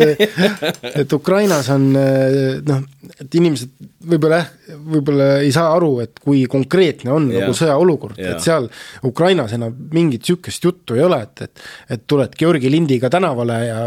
[0.96, 2.86] et Ukrainas on noh,
[3.18, 3.74] et inimesed
[4.08, 7.44] võib-olla jah, võib-olla ei saa aru, et kui konkreetne on ja.
[7.44, 8.70] nagu sõjaolukord, et seal
[9.08, 13.82] Ukrainas enam mingit niisugust juttu ei ole, et, et et tuled Georgi lindiga tänavale ja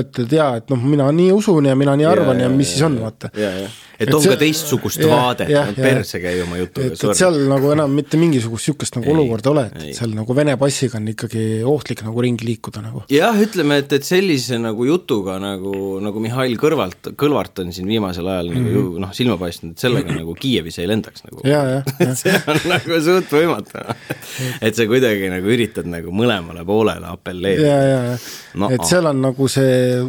[0.00, 2.76] ütled jaa, et noh, mina nii usun ja mina nii arvan ja, ja mis ja,
[2.76, 6.88] siis on, vaata et, et on see, ka teistsugust ja, vaadet, perse käi oma jutuga.
[6.88, 9.94] et, et seal nagu enam mitte mingisugust niisugust nagu ei, olukorda ole, et ei.
[9.96, 13.02] seal nagu Vene passiga on ikkagi ohtlik nagu ringi liikuda nagu.
[13.12, 18.28] jah, ütleme, et, et sellise nagu jutuga nagu, nagu Mihhail Kõlvart, Kõlvart on siin viimasel
[18.30, 18.70] ajal mm -hmm.
[18.70, 19.00] nagu mhm.
[19.04, 21.42] noh, silma paistnud, et sellega nagu Kiievis ei lendaks nagu.
[22.20, 23.84] see on nagu suht võimatu
[24.64, 27.68] et sa kuidagi nagu üritad nagu mõlemale poolele apelleerida.
[27.68, 28.18] ja, ja,
[28.60, 30.02] no, et seal on nagu see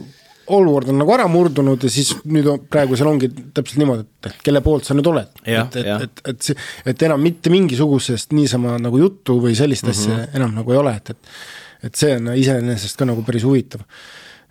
[0.52, 4.42] olukord on nagu ära murdunud ja siis nüüd on, praegu seal ongi täpselt niimoodi, et
[4.44, 5.32] kelle poolt sa nüüd oled.
[5.46, 6.58] et, et, et, et see,
[6.92, 10.22] et enam mitte mingisugusest niisama nagu juttu või sellist mm -hmm.
[10.28, 11.34] asja enam nagu ei ole, et, et
[11.82, 13.82] et see on iseenesest ka nagu päris huvitav.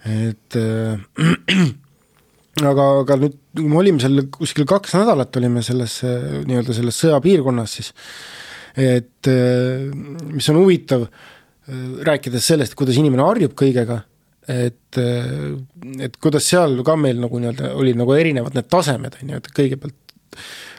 [0.04, 0.98] et äh,
[2.58, 7.78] aga, aga nüüd, kui me olime seal kuskil kaks nädalat, olime selles nii-öelda selles sõjapiirkonnas,
[7.78, 7.92] siis
[8.78, 9.88] et äh,
[10.30, 14.02] mis on huvitav, äh, rääkides sellest, kuidas inimene harjub kõigega
[14.50, 19.40] et, et kuidas seal ka meil nagu nii-öelda olid nagu erinevad need tasemed, on ju,
[19.40, 19.96] et kõigepealt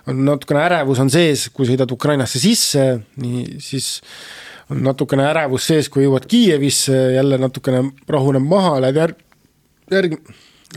[0.09, 2.85] on natukene ärevus on sees, kui sõidad Ukrainasse sisse,
[3.21, 3.99] nii, siis
[4.71, 9.25] on natukene ärevus sees, kui jõuad Kiievisse, jälle natukene rahuneb maha, lähed järg-,
[9.93, 10.17] järg-,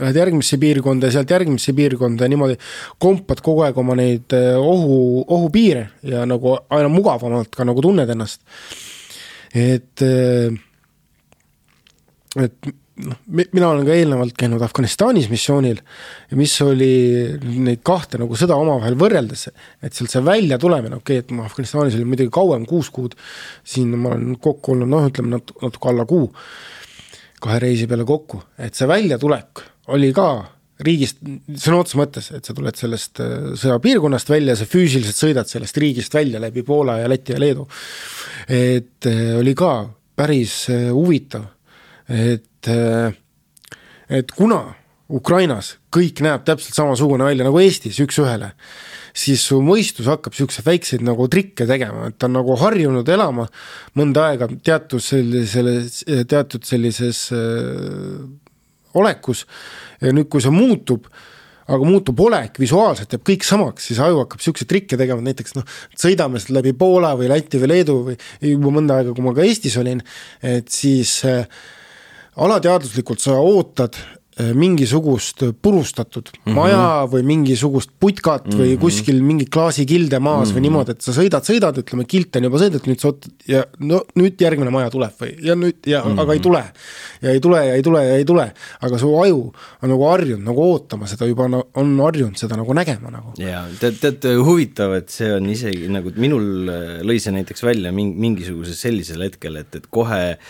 [0.01, 2.57] lähed järgmisse piirkonda ja sealt järgmisse piirkonda ja niimoodi
[3.01, 8.09] kompad kogu aeg oma neid eh, ohu, ohupiire ja nagu aina mugavamalt ka nagu tunned
[8.11, 8.41] ennast.
[9.55, 10.57] et äh,
[12.35, 15.79] et noh, mina olen ka eelnevalt käinud Afganistanis missioonil
[16.39, 16.91] mis oli
[17.43, 19.47] neid kahte nagu sõda omavahel võrreldes,
[19.83, 23.15] et sealt see väljatulemine, okei okay,, et ma Afganistanis olin muidugi kauem, kuus kuud,
[23.63, 26.27] siin ma olen kokku olnud noh, ütleme nat-, natuke alla kuu,
[27.43, 30.29] kahe reisi peale kokku, et see väljatulek oli ka
[30.85, 31.21] riigist,
[31.55, 36.13] sõna otseses mõttes, et sa tuled sellest äh, sõjapiirkonnast välja, sa füüsiliselt sõidad sellest riigist
[36.13, 37.67] välja läbi Poola ja Läti ja Leedu.
[38.47, 41.51] et äh, oli ka päris äh, huvitav
[42.09, 42.67] et,
[44.09, 44.59] et kuna
[45.09, 48.51] Ukrainas kõik näeb täpselt samasugune välja nagu Eestis üks-ühele,
[49.15, 53.47] siis su mõistus hakkab niisuguseid väikseid nagu trikke tegema, et ta on nagu harjunud elama
[53.97, 55.77] mõnda aega teatud sellisele,
[56.29, 58.25] teatud sellises äh,
[58.99, 59.45] olekus.
[60.01, 61.07] Ja nüüd, kui see muutub,
[61.65, 65.65] aga muutub olek, visuaalselt jääb kõik samaks, siis aju hakkab niisuguseid trikke tegema, näiteks noh,
[65.97, 68.17] sõidame sealt läbi Poola või Läti või Leedu või
[68.51, 70.03] juba mõnda aega, kui ma ka Eestis olin,
[70.45, 71.47] et siis äh,
[72.35, 73.97] alateadvuslikult sa ootad
[74.35, 76.55] mingisugust purustatud mm -hmm.
[76.55, 78.59] maja või mingisugust putkat mm -hmm.
[78.59, 78.81] või mhm.
[78.81, 80.55] kuskil mingi klaasikilde maas mm -hmm.
[80.55, 80.61] või mhm.
[80.61, 84.01] niimoodi, et sa sõidad, sõidad, ütleme, kilt on juba sõidetud, nüüd sa ootad ja no
[84.15, 86.19] nüüd järgmine maja tuleb või ja nüüd ja mm, -hmm.
[86.19, 86.63] aga ei tule.
[87.21, 90.45] ja ei tule ja ei tule ja ei tule, aga su aju on nagu harjunud
[90.45, 93.33] nagu ootama seda juba, on harjunud seda nagu nägema nagu.
[93.37, 97.91] jaa, tead, tead, huvitav, et see on isegi nagu minul äh, lõi see näiteks välja
[97.91, 100.45] mingi, mingisugusel sellisel hetkel, et, et kohe Äh,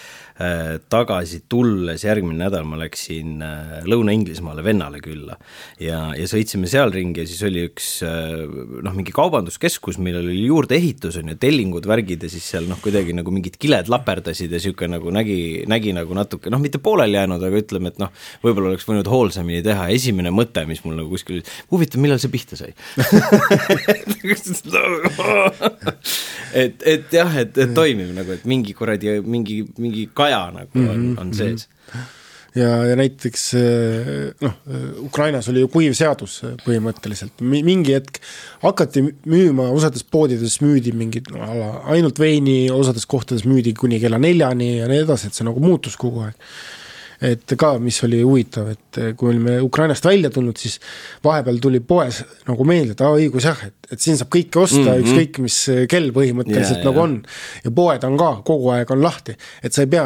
[0.91, 5.37] tagasi tulles järgmine nädal ma läksin äh, Lõuna-Inglismaale vennale külla.
[5.79, 8.43] Ja, ja sõitsime seal ringi ja siis oli üks äh,
[8.83, 13.15] noh, mingi kaubanduskeskus, millel oli juurdeehitus on ju, tellingud, värgid ja siis seal noh, kuidagi
[13.15, 15.39] nagu mingid kiled laperdasid ja niisugune nagu nägi,
[15.71, 18.11] nägi nagu natuke noh, mitte pooleli jäänud, aga ütleme, et noh,
[18.43, 22.59] võib-olla oleks võinud hoolsamini teha, esimene mõte, mis mul nagu kuskil, huvitav, millal see pihta
[22.59, 22.73] sai?
[26.55, 30.83] Et, et jah, et, et toimib nagu, et mingi kuradi, mingi, mingi ka kaja nagu
[30.83, 31.21] on mm, -hmm.
[31.21, 31.67] on sees.
[32.55, 33.49] ja, ja näiteks
[34.41, 34.53] noh,
[35.05, 38.21] Ukrainas oli ju kuiv seadus põhimõtteliselt, mingi hetk
[38.63, 41.43] hakati müüma, osades poodides müüdi mingit no,
[41.91, 45.99] ainult veini, osades kohtades müüdi kuni kella neljani ja nii edasi, et see nagu muutus
[45.99, 46.39] kogu aeg
[47.21, 50.79] et ka, mis oli huvitav, et kui olime Ukrainast välja tulnud, siis
[51.23, 54.81] vahepeal tuli poes nagu meelde, et aa õigus jah, et, et siin saab kõike osta
[54.81, 55.03] mm, -hmm.
[55.03, 55.57] ükskõik mis
[55.91, 57.03] kell põhimõtteliselt yeah, nagu yeah.
[57.03, 57.15] on.
[57.65, 60.05] ja poed on ka, kogu aeg on lahti, et sa ei pea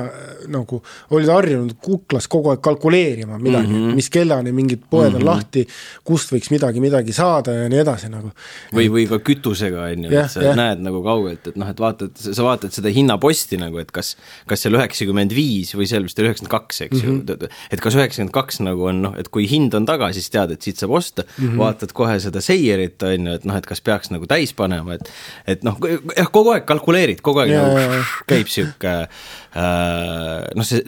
[0.54, 0.82] nagu,
[1.16, 4.00] olid harjunud kuklas kogu aeg kalkuleerima midagi mm, -hmm.
[4.00, 5.16] mis kellani mingid poed mm -hmm.
[5.16, 5.30] on mhm.
[5.30, 5.68] lahti,
[6.04, 8.32] kust võiks midagi, midagi saada ja nii edasi nagu.
[8.74, 10.56] või, või ka kütusega, on ju, et sa yeah.
[10.56, 14.16] näed nagu kaugelt, et noh, et vaatad, sa vaatad seda hinnaposti nagu, et kas,
[14.48, 17.30] kas seal üheksakümmend viis või seal vist oli üheksakümmend kaks, eks mm -hmm.
[17.30, 17.58] ju, mhm.
[17.72, 20.62] et kas üheksakümmend kaks nagu on noh, et kui hind on taga, siis tead, et
[20.62, 21.58] siit saab osta mm, -hmm.
[21.58, 25.10] vaatad kohe seda seierit, on ju, et noh, et kas peaks nagu täis panema, et
[25.48, 25.78] et noh,
[26.18, 29.08] jah, kogu aeg kalkuleerid, kogu aeg ja, nagu ja, käib niisugune
[29.50, 30.82] noh, see,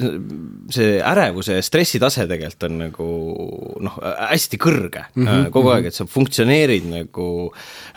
[0.69, 3.05] see ärevuse ja stressitase tegelikult on nagu
[3.81, 3.95] noh,
[4.29, 7.27] hästi kõrge mm -hmm, kogu aeg, et sa funktsioneerid nagu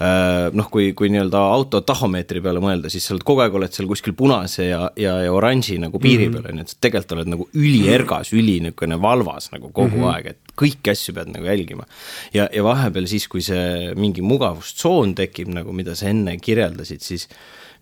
[0.00, 3.76] äh, noh, kui, kui nii-öelda auto tahomeetri peale mõelda, siis sa oled kogu aeg oled
[3.76, 6.32] seal kuskil punase ja, ja, ja oranži nagu piiri -hmm.
[6.32, 10.02] peal, on ju, et sa tegelikult oled nagu üliergas, üli niisugune valvas nagu kogu mm
[10.02, 10.14] -hmm.
[10.14, 11.84] aeg, et kõiki asju pead nagu jälgima.
[12.32, 17.28] ja, ja vahepeal siis, kui see mingi mugavustsoon tekib nagu, mida sa enne kirjeldasid, siis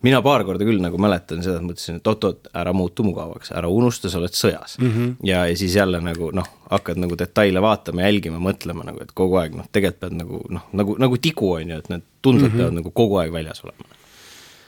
[0.02, 3.70] mina paar korda küll nagu mäletan seda, et mõtlesin, et oot-oot, ära muutu mugavaks, ära
[3.70, 4.92] unusta, sa oled sõjas mm.
[4.92, 5.14] -hmm.
[5.28, 9.40] ja, ja siis jälle nagu noh, hakkad nagu detaile vaatama, jälgima, mõtlema nagu, et kogu
[9.42, 12.52] aeg noh, tegelikult pead nagu noh, nagu, nagu tigu on ju, et need tunded mm
[12.52, 12.56] -hmm.
[12.56, 14.00] peavad nagu kogu aeg väljas olema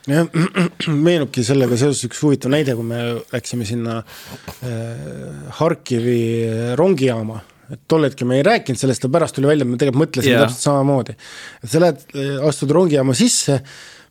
[0.09, 0.29] jah,
[1.09, 3.01] meenubki sellega seoses üks huvitav näide, kui me
[3.33, 7.41] läksime sinna äh, Harkivi rongijaama
[7.73, 10.45] et tol hetkel me ei rääkinud sellest ja pärast tuli välja, me tegelikult mõtlesime yeah.
[10.45, 11.17] täpselt samamoodi.
[11.65, 12.03] sa lähed,
[12.49, 13.61] astud rongijaama sisse,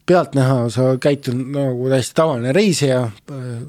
[0.06, 3.04] pealtnäha sa käitud nagu täiesti tavaline reisija,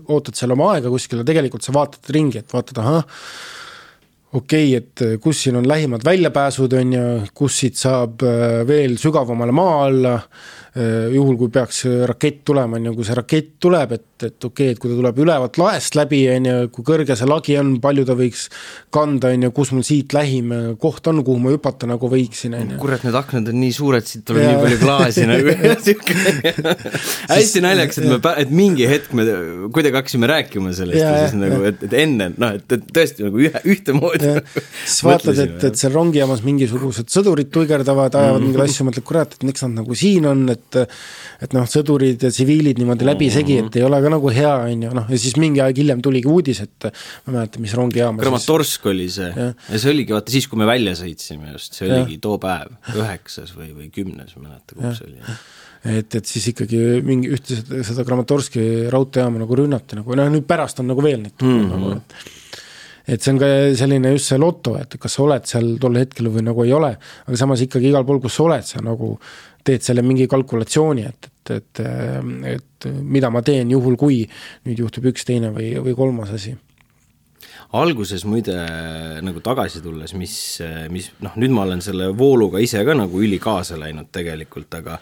[0.09, 3.05] ootad seal oma aega kuskil ja tegelikult sa vaatad ringi, et vaatad, ahah,
[4.35, 7.07] okei okay,, et kus siin on lähimad väljapääsud, on ju,
[7.39, 8.25] kus siit saab
[8.67, 10.19] veel sügavamale maa alla,
[10.75, 14.75] juhul kui peaks rakett tulema, on ju, kui see rakett tuleb, et et okei okay,,
[14.75, 18.05] et kui ta tuleb ülevalt laest läbi, on ju, kui kõrge see lagi on, palju
[18.09, 18.47] ta võiks
[18.95, 22.75] kanda, on ju, kus mul siit lähim koht on, kuhu ma hüpata nagu võiksin, on
[22.75, 22.81] ju.
[22.83, 25.55] kurat, need aknad on nii suured, siit tuleb nii palju klaasi nagu
[27.35, 29.27] hästi naljakas, et me, et mingi hetk me
[29.75, 33.27] kuidagi hakkasime rääkima sellest ja, ja siis nagu, et, et enne noh, et, et tõesti
[33.27, 38.55] nagu ühe, ühtemoodi siis vaatad, et, et seal rongijaamas mingisugused sõdurid tuigerdavad, ajavad mm -hmm.
[38.55, 42.31] mingeid asju, mõtled, kurat, et miks nad nagu siin on, et et noh, sõdurid ja
[42.33, 45.63] tsiviilid niimoodi läbisegi, et ei ole ka nagu hea, on ju, noh ja siis mingi
[45.65, 49.51] aeg hiljem tuligi uudis, et ma ei mäleta, mis rongijaamas Kramatorsk oli see ja.
[49.55, 52.01] ja see oligi vaata siis, kui me välja sõitsime just, see ja.
[52.01, 55.37] oligi too päev, üheksas või, või kümnes, ma ei mäleta, kumb see oli.
[55.99, 60.81] et, et siis ikkagi mingi ühte seda Kramatorski raudteejaama nagu rünnati nagu noh, nüüd pärast
[60.83, 61.85] on nagu veel neid tulnud mm -hmm.
[61.85, 62.43] nagu, et
[63.07, 66.31] et see on ka selline just see loto, et kas sa oled seal tol hetkel
[66.33, 66.95] või nagu ei ole,
[67.27, 69.15] aga samas ikkagi igal pool, kus sa oled, sa nagu
[69.65, 71.83] teed selle mingi kalkulatsiooni, et, et, et,
[72.55, 74.23] et mida ma teen juhul, kui
[74.69, 76.55] nüüd juhtub üks, teine või, või kolmas asi
[77.75, 78.55] alguses muide
[79.25, 80.37] nagu tagasi tulles, mis,
[80.95, 85.01] mis noh, nüüd ma olen selle vooluga ise ka nagu ülikaasa läinud tegelikult, aga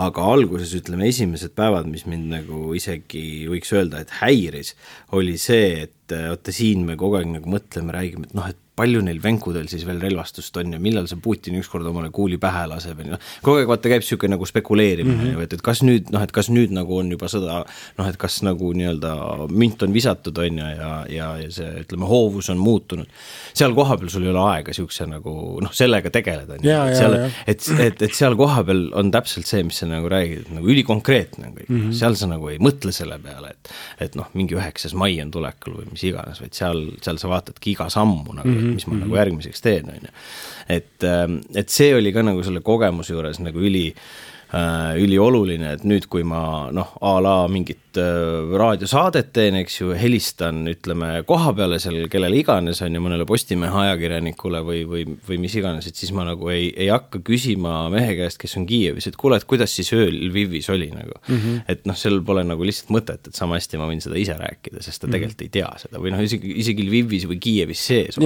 [0.00, 4.74] aga alguses ütleme, esimesed päevad, mis mind nagu isegi võiks öelda, et häiris,
[5.16, 9.00] oli see, et vaata siin me kogu aeg nagu mõtleme, räägime, et noh, et palju
[9.06, 12.98] neil venkudel siis veel relvastust on ja millal see Putin ükskord omale kuuli pähe laseb,
[13.04, 15.44] on ju, kogu aeg vaata käib niisugune nagu spekuleerimine mm, -hmm.
[15.46, 17.60] et, et kas nüüd noh, et kas nüüd nagu on juba sõda,
[17.98, 19.12] noh et kas nagu nii-öelda
[19.54, 23.06] münt on visatud, on ju, ja, ja, ja see, ütleme, hoovus on muutunud.
[23.54, 27.16] seal kohapeal sul ei ole aega niisuguse nagu noh, sellega tegeleda, on ju, et seal,
[27.46, 31.54] et, et, et seal kohapeal on täpselt see, mis sa nagu räägid, nagu ülikonkreetne on
[31.60, 31.94] kõik mm, -hmm.
[32.02, 33.72] seal sa nagu ei mõtle selle peale, et
[34.08, 37.76] et noh, mingi üheksas mai on tulekul või mis iganes, vaid seal, seal sa vaatadki
[37.78, 38.74] iga sammu nagu mm, -hmm -hmm.
[38.74, 39.04] mis ma mm -hmm.
[39.04, 40.12] nagu järgmiseks teen, on ju.
[40.68, 44.02] et, ähm, et see oli ka nagu selle kogemuse juures nagu üli äh,
[45.00, 50.62] ülioluline, et nüüd, kui ma noh, a la mingit äh, raadiosaadet teen, eks ju, helistan,
[50.70, 55.56] ütleme, koha peale seal kellele iganes, on ju, mõnele Postimehe ajakirjanikule või, või, või mis
[55.58, 59.18] iganes, et siis ma nagu ei, ei hakka küsima mehe käest, kes on Kiievis, et
[59.20, 61.34] kuule, et kuidas siis ööl Lvivis oli nagu mm.
[61.34, 61.64] -hmm.
[61.74, 64.82] et noh, seal pole nagu lihtsalt mõtet, et sama hästi ma võin seda ise rääkida,
[64.84, 65.18] sest ta mm -hmm.
[65.18, 68.20] tegelikult ei tea seda või noh, isegi, isegi Lvivis või Kiievis sees.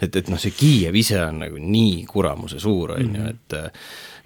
[0.00, 3.28] et, et noh, see Kiiev ise on nagu nii kuramuse suur, on ju, mhm.
[3.28, 3.60] et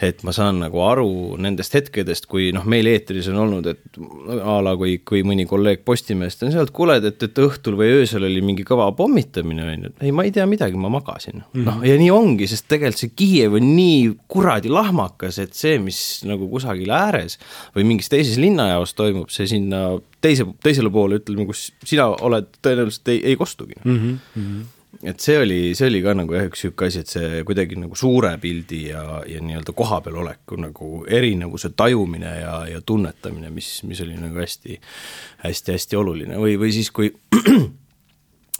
[0.02, 1.08] et ma saan nagu aru
[1.40, 4.00] nendest hetkedest, kui noh, meil eetris on olnud, et
[4.36, 8.26] a la kui, kui mõni kolleeg Postimehest on sealt, kuule, et, et õhtul või öösel
[8.28, 11.46] oli mingi kõva pommitamine, on ju, ei, ma ei tea midagi, ma magasin mm.
[11.54, 11.64] -hmm.
[11.70, 16.00] noh, ja nii ongi, sest tegelikult see Kiiev on nii kuradi lahmakas, et see, mis
[16.28, 17.40] nagu kusagil ääres
[17.76, 19.86] või mingis teises linnajaos toimub, see sinna
[20.20, 24.00] teise, teisele poole, ütleme, kus sina oled, tõenäoliselt ei, ei kostugi mm.
[24.36, 24.72] -hmm
[25.04, 27.98] et see oli, see oli ka nagu jah, üks niisugune asi, et see kuidagi nagu
[27.98, 34.00] suure pildi ja, ja nii-öelda kohapeal oleku nagu erinevuse tajumine ja, ja tunnetamine, mis, mis
[34.04, 34.78] oli nagu hästi,
[35.44, 37.10] hästi-hästi oluline või, või siis, kui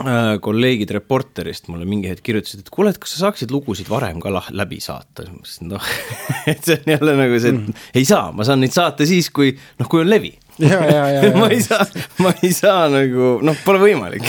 [0.05, 4.21] äh, kolleegid Reporterist mulle mingi hetk kirjutasid, et kuule, et kas sa saaksid lugusid varem
[4.23, 5.93] ka lah-, läbi saata, siis ma mõtlesin, noh
[6.53, 7.87] et see on jälle nagu see, et mm.
[8.03, 10.35] ei saa, ma saan neid saata siis, kui noh, kui on levi.
[11.41, 11.85] ma ei saa,
[12.25, 14.25] ma ei saa nagu, noh, pole võimalik.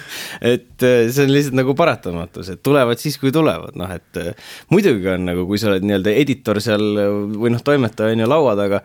[0.52, 4.52] Et äh, see on lihtsalt nagu paratamatus, et tulevad siis, kui tulevad, noh, et äh,
[4.72, 6.84] muidugi on nagu, kui sa oled nii-öelda editor seal
[7.36, 8.80] või noh, toimetaja on ju laua taga,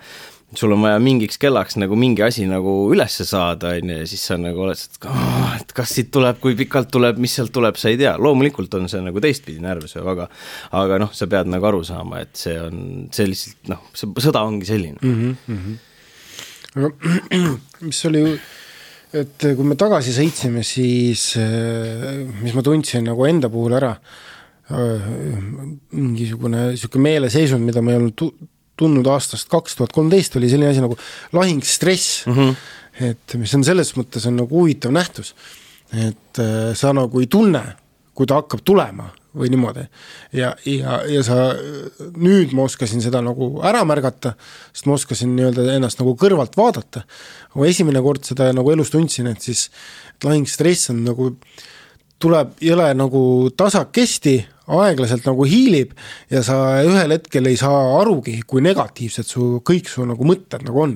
[0.56, 4.24] sul on vaja mingiks kellaks nagu mingi asi nagu ülesse saada, on ju, ja siis
[4.30, 4.84] sa nagu oled,
[5.56, 8.88] et kas siit tuleb, kui pikalt tuleb, mis sealt tuleb, sa ei tea, loomulikult on
[8.92, 10.30] see nagu teistpidi närvesööv, aga
[10.84, 12.86] aga noh, sa pead nagu aru saama, et see on,
[13.16, 15.02] see lihtsalt noh, see sõda ongi selline.
[15.02, 15.36] Mm.
[15.50, 15.85] -hmm
[16.76, 16.92] aga
[17.88, 18.24] mis oli,
[19.16, 21.34] et kui me tagasi sõitsime, siis
[22.42, 23.94] mis ma tundsin nagu enda puhul ära,
[24.66, 28.34] mingisugune niisugune meeleseisund, mida ma ei olnud tu-,
[28.80, 30.98] tundnud aastast kaks tuhat kolmteist, oli selline asi nagu
[31.38, 32.34] lahingstress mm.
[32.34, 32.56] -hmm.
[33.12, 35.36] et mis on selles mõttes, on nagu huvitav nähtus.
[35.94, 36.42] et
[36.76, 37.62] sa nagu ei tunne,
[38.14, 39.86] kui ta hakkab tulema või niimoodi.
[40.36, 41.38] ja, ja, ja sa,
[42.16, 44.36] nüüd ma oskasin seda nagu ära märgata,
[44.74, 47.06] sest ma oskasin nii-öelda ennast nagu kõrvalt vaadata.
[47.54, 49.70] kui esimene kord seda nagu elus tundsin, et siis
[50.24, 51.32] lahingstress on nagu,
[52.22, 53.22] tuleb jõle nagu
[53.58, 55.92] tasakesti aeglaselt nagu hiilib
[56.32, 56.56] ja sa
[56.86, 60.96] ühel hetkel ei saa arugi, kui negatiivsed su, kõik su nagu mõtted nagu on.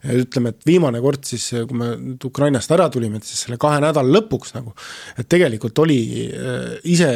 [0.00, 1.90] ütleme, et viimane kord siis, kui me
[2.24, 4.72] Ukrainast ära tulime, et siis selle kahe nädala lõpuks nagu,
[5.20, 5.98] et tegelikult oli
[6.30, 7.10] äh, ise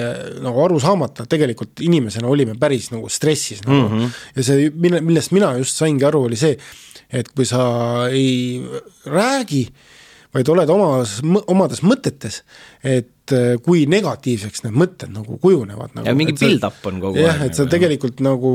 [0.44, 3.94] nagu aru saamata, tegelikult inimesena olime päris nagu stressis nagu mm.
[3.94, 4.20] -hmm.
[4.36, 6.58] ja see, mille, millest mina just saingi aru, oli see,
[7.08, 7.64] et kui sa
[8.10, 8.60] ei
[9.06, 9.64] räägi,
[10.34, 12.42] vaid oled omas, omades mõtetes,
[12.82, 13.13] et
[13.64, 16.06] kui negatiivseks need mõtted nagu kujunevad nagu,.
[16.08, 17.40] ja mingi build-up on kogu jah, aeg.
[17.40, 18.26] jah, et sa nagu, tegelikult jah.
[18.28, 18.50] nagu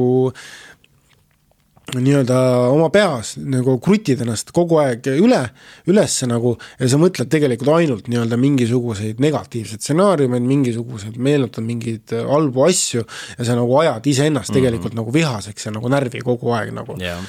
[1.95, 2.38] nii-öelda
[2.70, 5.41] oma peas nagu krutid ennast kogu aeg üle,
[5.89, 12.65] ülesse nagu ja sa mõtled tegelikult ainult nii-öelda mingisuguseid negatiivseid stsenaariumeid, mingisuguseid, meenutad mingeid halbu
[12.67, 14.61] asju ja sa nagu ajad iseennast mm -hmm.
[14.61, 17.24] tegelikult nagu vihaseks ja nagu närvi kogu aeg nagu yeah..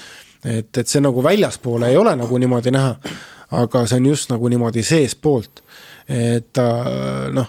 [0.44, 2.96] et, et see nagu väljaspoole ei ole nagu niimoodi näha
[3.50, 5.62] aga see on just nagu niimoodi seestpoolt,
[6.10, 6.60] et
[7.34, 7.48] noh,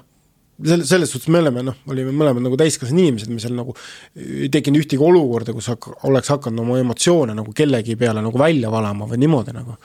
[0.61, 3.75] selle, selles suhtes me oleme noh, olime mõlemad nagu täiskasvanud inimesed, me seal nagu
[4.15, 8.71] ei tekkinud ühtegi olukorda, kus hak-, oleks hakanud oma emotsioone nagu kellegi peale nagu välja
[8.73, 9.77] valama või niimoodi nagu.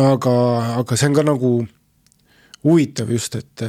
[0.00, 0.34] aga,
[0.80, 1.54] aga see on ka nagu
[2.64, 3.62] huvitav just, et,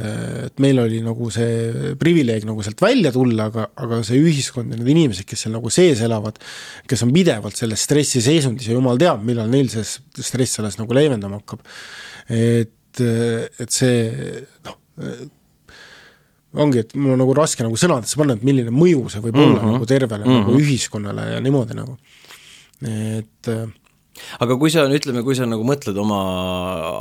[0.46, 4.78] et meil oli nagu see privileeg nagu sealt välja tulla, aga, aga see ühiskond ja
[4.78, 6.40] need inimesed, kes seal nagu sees elavad,
[6.88, 11.42] kes on pidevalt selles stressiseisundis ja jumal teab, millal neil see stress alles nagu leevendama
[11.42, 11.60] hakkab.
[12.32, 12.72] et,
[13.04, 14.78] et see noh,
[16.56, 19.42] ongi, et mul on nagu raske nagu sõnadesse panna, et milline mõju see võib mm
[19.42, 19.56] -hmm.
[19.56, 19.72] olla mhm.
[19.78, 20.46] nagu tervele mm -hmm.
[20.46, 21.98] nagu ühiskonnale ja niimoodi nagu,
[22.82, 23.52] et
[24.40, 26.20] aga kui sa, ütleme, kui sa nagu mõtled oma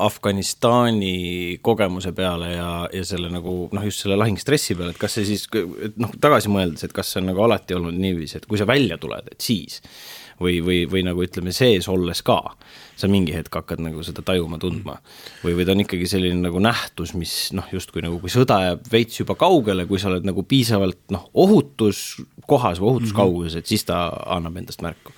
[0.05, 5.25] Afganistani kogemuse peale ja, ja selle nagu noh, just selle lahingstressi peale, et kas see
[5.31, 5.47] siis,
[5.87, 8.67] et noh, tagasi mõeldes, et kas see on nagu alati olnud niiviisi, et kui sa
[8.69, 9.81] välja tuled, et siis
[10.41, 12.39] või, või, või nagu ütleme, sees olles ka,
[12.95, 14.97] sa mingi hetk hakkad nagu seda tajuma, tundma.
[15.43, 18.89] või, või ta on ikkagi selline nagu nähtus, mis noh, justkui nagu kui sõda jääb
[18.91, 23.87] veits juba kaugele, kui sa oled nagu piisavalt noh, ohutus kohas või ohutuskauguses, et siis
[23.87, 24.07] ta
[24.37, 25.15] annab endast märku.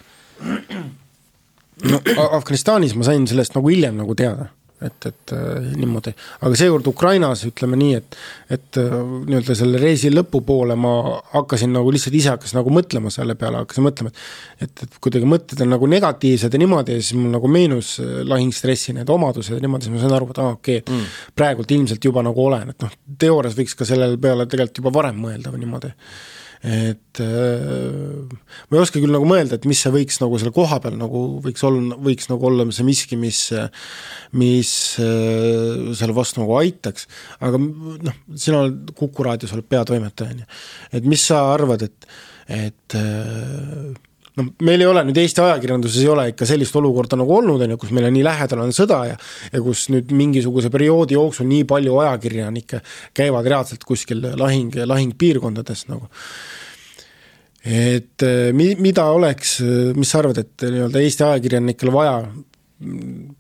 [1.87, 2.01] No
[2.31, 4.49] Afganistanis ma sain sellest nagu hiljem nagu teada,
[4.85, 6.11] et, et äh, niimoodi,
[6.45, 8.17] aga seekord Ukrainas ütleme nii, et
[8.53, 10.91] et äh, nii-öelda selle reisi lõpupoole ma
[11.33, 14.13] hakkasin nagu lihtsalt ise hakkasin nagu mõtlema selle peale, hakkasin mõtlema,
[14.61, 17.95] et et, et kuidagi mõtted on nagu negatiivsed ja niimoodi ja siis mul nagu meenus
[18.03, 20.95] äh, lahingstressi need omadused ja niimoodi, siis ma sain aru, et aa ah,, okei okay,
[20.95, 24.93] mm., praegult ilmselt juba nagu olen, et noh, teoorias võiks ka sellele peale tegelikult juba
[25.01, 25.93] varem mõelda või niimoodi
[26.65, 28.37] et äh,
[28.69, 31.23] ma ei oska küll nagu mõelda, et mis see võiks nagu selle koha peal nagu
[31.43, 33.43] võiks olla, võiks nagu olla see miski, mis
[34.37, 34.71] mis
[35.03, 37.07] äh, selle vastu nagu aitaks,
[37.45, 40.49] aga noh, sina oled Kuku raadios, oled peatoimetaja, on ju.
[40.99, 42.11] et mis sa arvad, et,
[42.47, 42.97] et
[44.37, 47.73] noh, meil ei ole nüüd Eesti ajakirjanduses ei ole ikka sellist olukorda nagu olnud, on
[47.73, 49.17] ju, kus meil on nii lähedal on sõda ja
[49.53, 52.81] ja kus nüüd mingisuguse perioodi jooksul nii palju ajakirjanikke
[53.17, 56.09] käivad reaalselt kuskil lahing, lahingpiirkondades nagu.
[57.67, 59.57] et mi-, mida oleks,
[59.95, 62.21] mis sa arvad, et nii-öelda Eesti ajakirjanikel vaja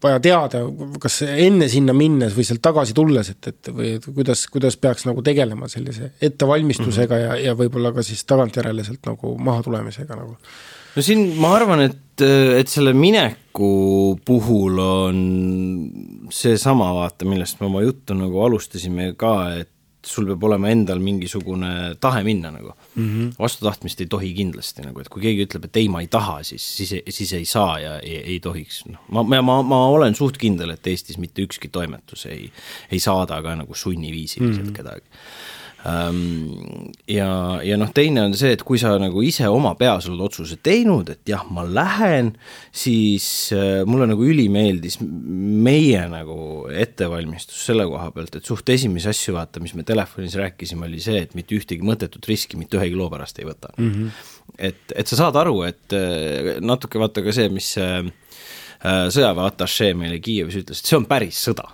[0.01, 0.63] vaja teada,
[1.01, 5.05] kas enne sinna minnes või sealt tagasi tulles, et, et või et kuidas, kuidas peaks
[5.05, 7.37] nagu tegelema sellise ettevalmistusega mm -hmm.
[7.37, 10.37] ja, ja võib-olla ka siis tagantjärele sealt nagu maha tulemisega nagu?
[10.97, 12.25] No siin ma arvan, et,
[12.57, 15.23] et selle mineku puhul on
[16.33, 19.73] seesama, vaata, millest me oma juttu nagu alustasime ka, et
[20.07, 21.69] sul peab olema endal mingisugune
[21.99, 23.07] tahe minna nagu mm.
[23.07, 23.31] -hmm.
[23.39, 26.63] vastutahtmist ei tohi kindlasti nagu, et kui keegi ütleb, et ei, ma ei taha, siis,
[26.77, 29.03] siis, siis ei saa ja ei, ei tohiks, noh.
[29.11, 32.49] ma, ma, ma, ma olen suht kindel, et Eestis mitte ükski toimetus ei,
[32.91, 34.77] ei saada ka nagu sunniviisiliselt mm -hmm.
[34.77, 35.05] kedagi
[37.07, 37.29] ja,
[37.63, 41.07] ja noh, teine on see, et kui sa nagu ise oma peas oled otsuse teinud,
[41.13, 42.33] et jah, ma lähen,
[42.75, 49.37] siis äh, mulle nagu ülimeeldis meie nagu ettevalmistus selle koha pealt, et suht esimesi asju,
[49.37, 53.09] vaata, mis me telefonis rääkisime, oli see, et mitte ühtegi mõttetut riski mitte ühegi loo
[53.13, 53.93] pärast ei võta mm.
[53.93, 54.21] -hmm.
[54.57, 58.03] et, et sa saad aru, et äh, natuke vaata ka see, mis äh,
[58.83, 61.71] sõjaväe atašee meile Kiievis ütles, et see on päris sõda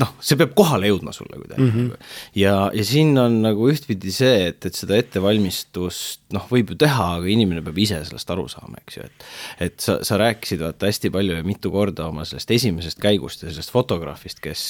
[0.00, 1.72] noh, see peab kohale jõudma sulle kuidagi mm.
[1.72, 2.10] -hmm.
[2.40, 7.08] ja, ja siin on nagu ühtpidi see, et, et seda ettevalmistust noh, võib ju teha,
[7.18, 9.26] aga inimene peab ise sellest aru saama, eks ju, et
[9.68, 13.50] et sa, sa rääkisid vaata hästi palju ja mitu korda oma sellest esimesest käigust ja
[13.50, 14.64] sellest fotograafist, kes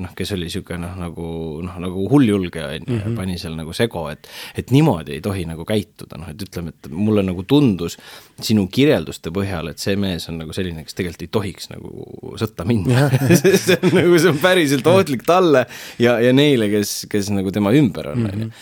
[0.00, 1.28] noh, kes oli niisugune noh, nagu
[1.64, 3.18] noh, nagu hulljulge on ju, mhm.
[3.20, 6.90] pani seal nagu sego, et et niimoodi ei tohi nagu käituda, noh et ütleme, et
[6.92, 7.98] mulle nagu tundus
[8.40, 12.66] sinu kirjelduste põhjal, et see mees on nagu selline, kes tegelikult ei tohiks nagu sõtta
[12.68, 15.64] minna see on nagu, see on päris päriselt ohtlik talle
[16.00, 18.48] ja, ja neile, kes, kes nagu tema ümber on, on ju.
[18.48, 18.52] Mhm.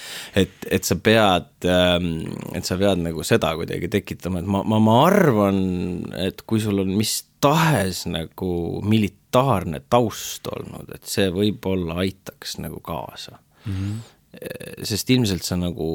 [0.43, 2.14] et, et sa pead, ähm,
[2.57, 5.61] et sa pead nagu seda kuidagi tekitama, et ma, ma, ma arvan,
[6.24, 8.55] et kui sul on mis tahes nagu
[8.86, 13.72] militaarne taust olnud, et see võib-olla aitaks nagu kaasa mm.
[13.72, 14.11] -hmm
[14.83, 15.87] sest ilmselt sa nagu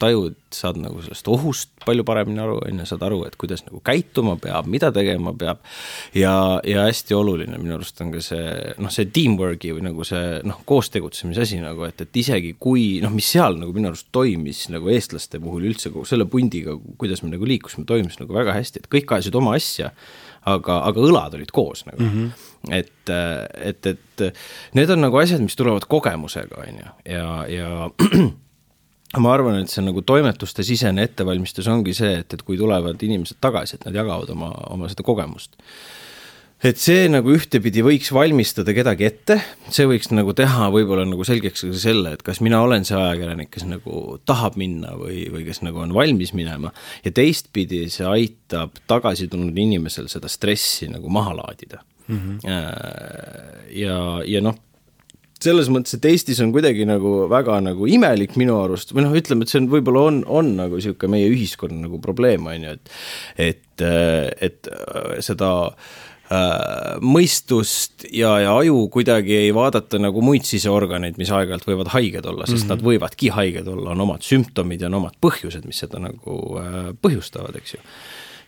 [0.00, 3.82] tajud, saad nagu sellest ohust palju paremini aru, on ju, saad aru, et kuidas nagu
[3.84, 5.60] käituma peab, mida tegema peab.
[6.16, 6.32] ja,
[6.64, 10.62] ja hästi oluline minu arust on ka see noh, see teamwork'i või nagu see noh,
[10.68, 14.64] koos tegutsemise asi nagu, et, et isegi kui noh, mis seal nagu minu arust toimis
[14.72, 18.82] nagu eestlaste puhul üldse kogu selle pundiga, kuidas me nagu liikusime, toimis nagu väga hästi,
[18.82, 19.92] et kõik ajasid oma asja
[20.48, 22.10] aga, aga õlad olid koos nagu mm.
[22.14, 22.48] -hmm.
[22.70, 24.24] Et, et, et
[24.78, 27.70] need on nagu asjad, mis tulevad kogemusega, on ju, ja, ja
[29.22, 33.40] ma arvan, et see nagu toimetuste sisene ettevalmistus ongi see, et, et kui tulevad inimesed
[33.42, 35.58] tagasi, et nad jagavad oma, oma seda kogemust.
[36.62, 39.36] Et see nagu ühtepidi võiks valmistada kedagi ette,
[39.74, 43.50] see võiks nagu teha võib-olla nagu selgeks ka selle, et kas mina olen see ajakirjanik,
[43.50, 46.70] kes nagu tahab minna või, või kes nagu on valmis minema.
[47.02, 52.18] ja teistpidi see aitab tagasi tulnud inimesel seda stressi nagu maha laadida mm.
[52.18, 52.38] -hmm.
[53.78, 53.96] ja,
[54.26, 54.60] ja noh
[55.42, 59.42] selles mõttes, et Eestis on kuidagi nagu väga nagu imelik minu arust või noh, ütleme,
[59.42, 62.92] et see on, võib-olla on, on nagu niisugune meie ühiskonna nagu probleem, on ju, et
[63.50, 63.82] et,
[64.38, 64.70] et
[65.26, 65.90] seda äh,
[66.32, 72.28] Äh, mõistust ja, ja aju kuidagi ei vaadata nagu muid siseorganeid, mis aeg-ajalt võivad haiged
[72.30, 72.72] olla, sest mm -hmm.
[72.72, 76.78] nad võivadki haiged olla, on omad sümptomid ja on omad põhjused, mis seda nagu äh,
[77.04, 77.82] põhjustavad, eks ju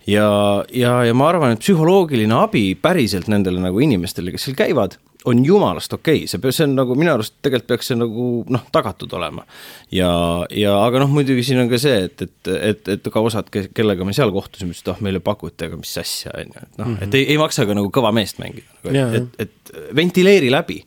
[0.07, 0.29] ja,
[0.73, 5.45] ja, ja ma arvan, et psühholoogiline abi päriselt nendele nagu inimestele, kes seal käivad on
[5.45, 9.13] jumalast okei okay., see, see on nagu minu arust tegelikult peaks see nagu noh, tagatud
[9.17, 9.47] olema.
[9.95, 10.11] ja,
[10.53, 14.05] ja aga noh, muidugi siin on ka see, et, et, et, et ka osad, kellega
[14.05, 16.95] me seal kohtusime, ütlesid, ah oh, meile pakuti, aga mis asja, on ju, et noh
[17.07, 20.83] et ei, ei maksa ka nagu kõva meest mängida, nagu, et, et, et ventileeri läbi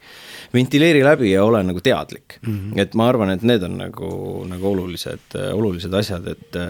[0.54, 2.54] ventileeri läbi ja ole nagu teadlik mm.
[2.54, 2.82] -hmm.
[2.82, 4.10] et ma arvan, et need on nagu,
[4.48, 6.62] nagu olulised, olulised asjad, et,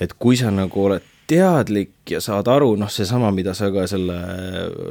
[0.00, 4.16] et kui sa nagu oled teadlik ja saad aru, noh, seesama, mida sa ka selle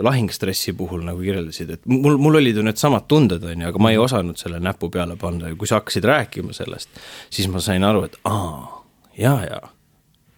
[0.04, 3.92] lahingstressi puhul nagu kirjeldasid, et mul, mul olid ju needsamad tunded, on ju, aga ma
[3.94, 6.92] ei osanud selle näpu peale panna ja kui sa hakkasid rääkima sellest,
[7.30, 8.84] siis ma sain aru, et aa,
[9.18, 9.62] ja, ja,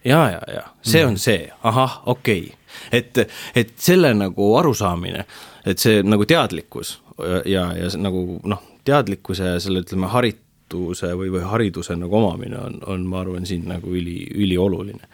[0.04, 2.46] ja, ja, ja see on see, ahah, okei.
[2.46, 3.00] Okay..
[3.00, 3.22] et,
[3.56, 5.26] et selle nagu arusaamine,
[5.66, 6.98] et see nagu teadlikkus
[7.44, 12.80] ja, ja nagu noh, teadlikkuse ja selle, ütleme, harituse või, või hariduse nagu omamine on,
[12.86, 15.08] on, ma arvan, siin nagu üli, ülioluline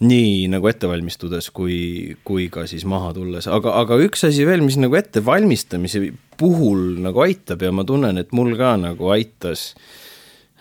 [0.00, 4.64] nii nagu ette valmistudes kui, kui ka siis maha tulles, aga, aga üks asi veel,
[4.64, 6.06] mis nagu ettevalmistamise
[6.40, 9.74] puhul nagu aitab ja ma tunnen, et mul ka nagu aitas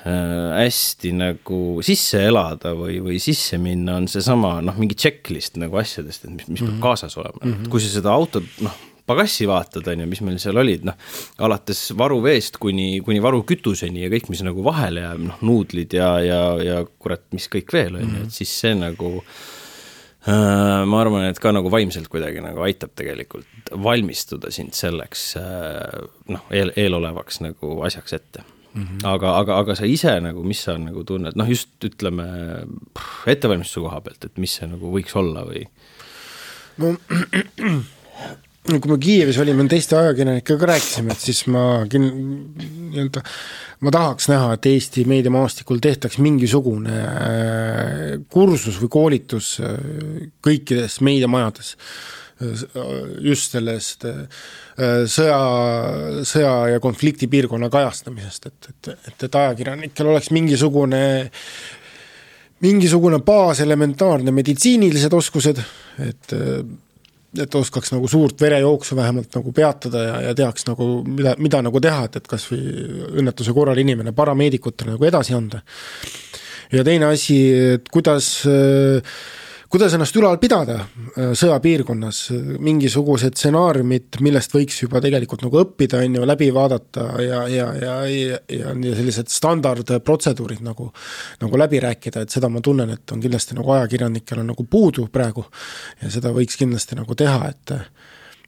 [0.04, 5.80] äh, hästi nagu sisse elada või, või sisse minna, on seesama noh, mingi checklist nagu
[5.80, 6.68] asjadest, et mis, mis mm -hmm.
[6.68, 6.84] peab mhm.
[6.84, 7.72] kaasas olema mm, -hmm.
[7.72, 8.76] kui sa seda autot noh,
[9.10, 10.98] pagassi vaatad, on ju, mis meil seal olid, noh,
[11.46, 16.42] alates varuveest kuni, kuni varukütuseni ja kõik, mis nagu vahele jääb, noh, nuudlid ja, ja,
[16.64, 18.36] ja kurat, mis kõik veel, on ju, et mhm.
[18.36, 24.54] siis see nagu äh, ma arvan, et ka nagu vaimselt kuidagi nagu aitab tegelikult valmistuda
[24.54, 26.00] sind selleks äh,
[26.34, 28.84] noh, eel, eelolevaks nagu asjaks ette mm.
[28.84, 29.06] -hmm.
[29.10, 32.26] aga, aga, aga sa ise nagu, mis sa nagu tunned, noh just ütleme
[33.26, 35.66] ettevalmistuse koha pealt, et mis see nagu võiks olla või?
[36.78, 36.96] no
[38.78, 42.12] kui me Kiievis olime, teiste ajakirjanikega rääkisime, et siis ma kin-,
[42.92, 43.24] nii-öelda
[43.86, 49.76] ma tahaks näha, et Eesti meediamaastikul tehtaks mingisugune äh, kursus või koolitus äh,
[50.46, 51.76] kõikides meediamajades.
[53.20, 54.06] Just sellest
[55.12, 55.40] sõja,
[56.24, 61.02] sõja ja konfliktipiirkonna kajastamisest, et, et, et, et ajakirjanikel oleks mingisugune
[62.64, 65.60] mingisugune baas, elementaarne meditsiinilised oskused,
[66.08, 66.38] et
[67.38, 71.82] et oskaks nagu suurt verejooksu vähemalt nagu peatada ja, ja teaks nagu, mida, mida nagu
[71.84, 72.62] teha, et, et kas või
[73.22, 75.62] õnnetuse korral inimene parameedikutele nagu edasi anda.
[76.74, 77.38] ja teine asi,
[77.76, 79.14] et kuidas äh,
[79.70, 82.22] kuidas ennast ülal pidada äh, sõjapiirkonnas,
[82.66, 87.96] mingisugused stsenaariumid, millest võiks juba tegelikult nagu õppida, on ju, läbi vaadata ja, ja, ja,
[88.10, 90.90] ja, ja sellised standardprotseduurid nagu,
[91.44, 95.08] nagu läbi rääkida, et seda ma tunnen, et on kindlasti nagu ajakirjanikel on nagu puudu
[95.14, 95.46] praegu.
[96.02, 97.76] Ja seda võiks kindlasti nagu teha, et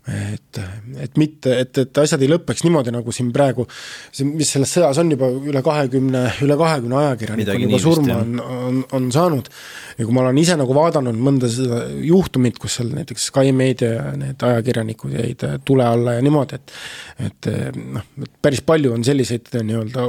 [0.09, 0.59] et,
[1.03, 3.67] et mitte, et, et asjad ei lõpeks niimoodi, nagu siin praegu,
[4.09, 8.39] see, mis selles sõjas on juba üle kahekümne, üle kahekümne ajakirjaniku on juba surma on,
[8.41, 9.51] on, on saanud.
[9.99, 14.09] ja kui ma olen ise nagu vaadanud mõnda seda juhtumit, kus seal näiteks Sky Media
[14.17, 16.75] need ajakirjanikud jäid tule alla ja niimoodi, et
[17.21, 20.07] et noh, et päris palju on selliseid nii-öelda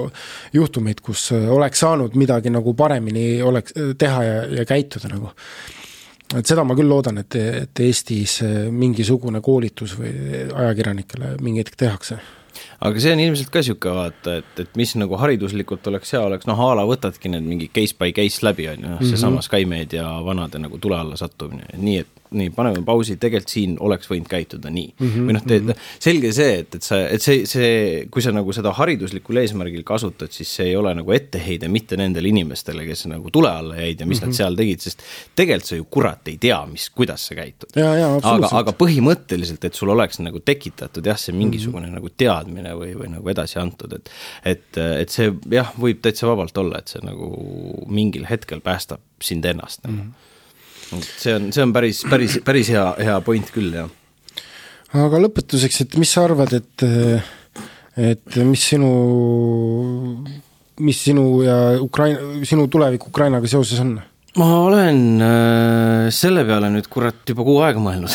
[0.57, 5.35] juhtumeid, kus oleks saanud midagi nagu paremini oleks, teha ja, ja käituda nagu
[6.39, 10.13] et seda ma küll loodan, et, et Eestis mingisugune koolitus või
[10.49, 12.21] ajakirjanikele mingi hetk tehakse
[12.83, 16.49] aga see on ilmselt ka niisugune vaata, et, et mis nagu hariduslikult oleks hea, oleks
[16.49, 19.47] noh, a la võtadki need mingi case by case läbi, on ju, noh, seesama mhm.
[19.49, 24.29] Skymedia vanade nagu tule alla sattumine, nii et nii, paneme pausi, tegelikult siin oleks võinud
[24.31, 25.09] käituda nii mm.
[25.09, 25.89] -hmm, või noh, mm -hmm.
[26.07, 27.73] selge see, et, et sa, et see, see,
[28.11, 32.33] kui sa nagu seda hariduslikul eesmärgil kasutad, siis see ei ole nagu etteheide mitte nendele
[32.33, 34.27] inimestele, kes nagu tule alla jäid ja mis mm -hmm.
[34.27, 34.37] nad mhm.
[34.37, 35.03] seal tegid, sest
[35.37, 37.71] tegelikult sa ju kurat ei tea, mis, kuidas sa käitud.
[38.23, 41.95] aga, aga põhimõtteliselt, et sul oleks nagu tekitatud jah, see mingisugune mm -hmm.
[41.95, 44.11] nagu teadmine või, või nagu edasi antud, et
[44.45, 47.31] et, et see jah, võib täitsa vabalt olla, et see nagu
[47.89, 50.03] mingil hetkel päästab sind ennast nagu mm.
[50.03, 50.31] -hmm.
[51.01, 53.91] See on, see on päris, päris, päris hea, hea point küll, jah.
[55.03, 56.87] aga lõpetuseks, et mis sa arvad, et
[57.97, 58.93] et mis sinu,
[60.81, 63.99] mis sinu ja Ukraina, sinu tulevik Ukrainaga seoses on?
[64.41, 68.15] Ma olen äh, selle peale nüüd kurat juba kuu aega mõelnud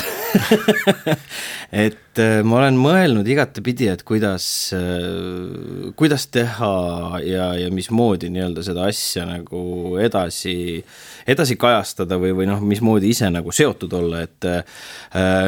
[1.85, 8.63] et äh, ma olen mõelnud igatepidi, et kuidas äh,, kuidas teha ja, ja mismoodi nii-öelda
[8.65, 9.61] seda asja nagu
[10.01, 10.55] edasi,
[11.29, 14.81] edasi kajastada või, või noh, mismoodi ise nagu seotud olla, et äh,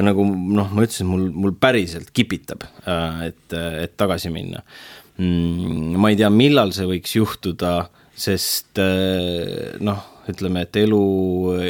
[0.06, 4.62] nagu noh, ma ütlesin, mul, mul päriselt kipitab äh,, et, et tagasi minna
[5.18, 5.98] mm,.
[5.98, 7.74] ma ei tea, millal see võiks juhtuda,
[8.14, 11.02] sest äh, noh ütleme, et elu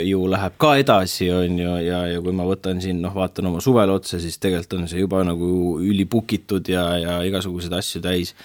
[0.08, 3.62] ju läheb ka edasi, on ju, ja, ja kui ma võtan siin noh, vaatan oma
[3.64, 8.36] suvele otsa, siis tegelikult on see juba nagu ülipukitud ja, ja igasuguseid asju täis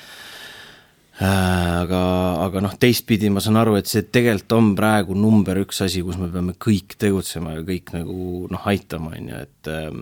[1.22, 2.00] aga,
[2.42, 6.18] aga noh, teistpidi ma saan aru, et see tegelikult on praegu number üks asi, kus
[6.18, 10.00] me peame kõik tegutsema ja kõik nagu noh, aitama, on ju, et ähm,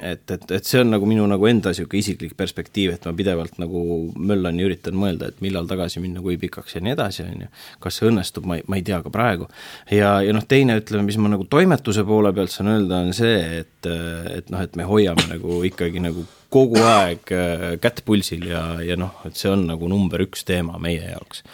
[0.00, 3.60] et, et, et see on nagu minu nagu enda niisugune isiklik perspektiiv, et ma pidevalt
[3.60, 3.82] nagu
[4.16, 7.50] möllan ja üritan mõelda, et millal tagasi minna, kui pikaks ja nii edasi, on ju.
[7.84, 9.50] kas see õnnestub, ma ei, ma ei tea ka praegu.
[9.92, 13.36] ja, ja noh, teine, ütleme, mis ma nagu toimetuse poole pealt saan öelda, on see,
[13.60, 13.90] et,
[14.32, 16.24] et noh, et me hoiame nagu ikkagi nagu
[16.56, 20.80] kogu aeg äh, kätt pulsil ja, ja noh, et see on nagu number üks teema
[20.82, 21.44] meie jaoks.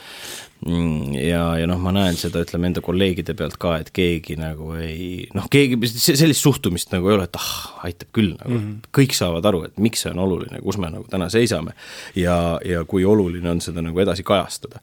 [0.62, 4.76] Mm, ja, ja noh, ma näen seda, ütleme enda kolleegide pealt ka, et keegi nagu
[4.78, 7.50] ei noh, keegi sellist suhtumist nagu ei ole, et ah,
[7.88, 8.92] aitab küll nagu mm, -hmm.
[8.94, 11.74] kõik saavad aru, et miks see on oluline, kus me nagu täna seisame.
[12.14, 14.78] ja, ja kui oluline on seda nagu edasi kajastada.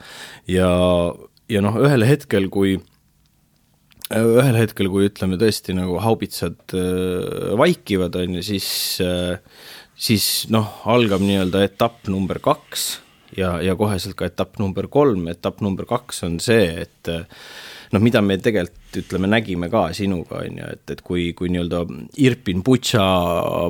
[0.48, 0.70] ja,
[1.48, 2.76] ja noh, ühel hetkel, kui
[4.10, 8.70] ühel hetkel, kui ütleme tõesti nagu haubitsad äh, vaikivad, on ju, siis
[9.06, 9.38] äh,
[10.00, 12.90] siis noh, algab nii-öelda etapp number kaks
[13.38, 17.12] ja, ja koheselt ka etapp number kolm, etapp number kaks on see, et
[17.94, 21.84] noh, mida me tegelikult ütleme, nägime ka sinuga, on ju, et, et kui, kui nii-öelda
[22.18, 23.06] Irpin, Butša,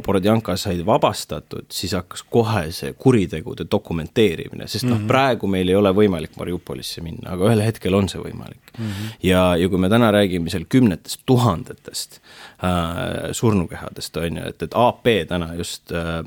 [0.06, 5.70] Borodjanka said vabastatud, siis hakkas kohe see kuritegude dokumenteerimine, sest noh mm -hmm., praegu meil
[5.70, 8.86] ei ole võimalik Mariupolisse minna, aga ühel hetkel on see võimalik mm.
[8.86, 9.18] -hmm.
[9.24, 12.20] ja, ja kui me täna räägime seal kümnetest tuhandetest
[12.64, 16.24] äh, surnukehadest, on ju, et, et AP täna just äh,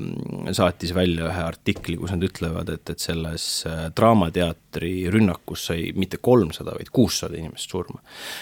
[0.51, 6.17] saatis välja ühe artikli, kus nad ütlevad, et, et selles äh, Draamateatri rünnakus sai mitte
[6.21, 8.01] kolmsada, vaid kuussada inimest surma.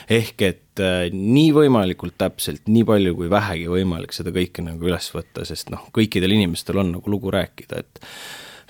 [0.10, 5.10] ehk et äh, nii võimalikult täpselt, nii palju kui vähegi võimalik seda kõike nagu üles
[5.14, 8.06] võtta, sest noh, kõikidel inimestel on nagu lugu rääkida, et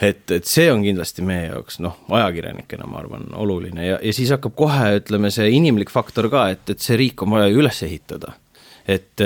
[0.02, 3.84] et, et see on kindlasti meie jaoks noh, ajakirjanikena ma arvan, oluline.
[3.86, 7.36] Ja, ja siis hakkab kohe, ütleme, see inimlik faktor ka, et, et see riik on
[7.36, 8.34] vaja ju üles ehitada.
[8.90, 9.22] Et,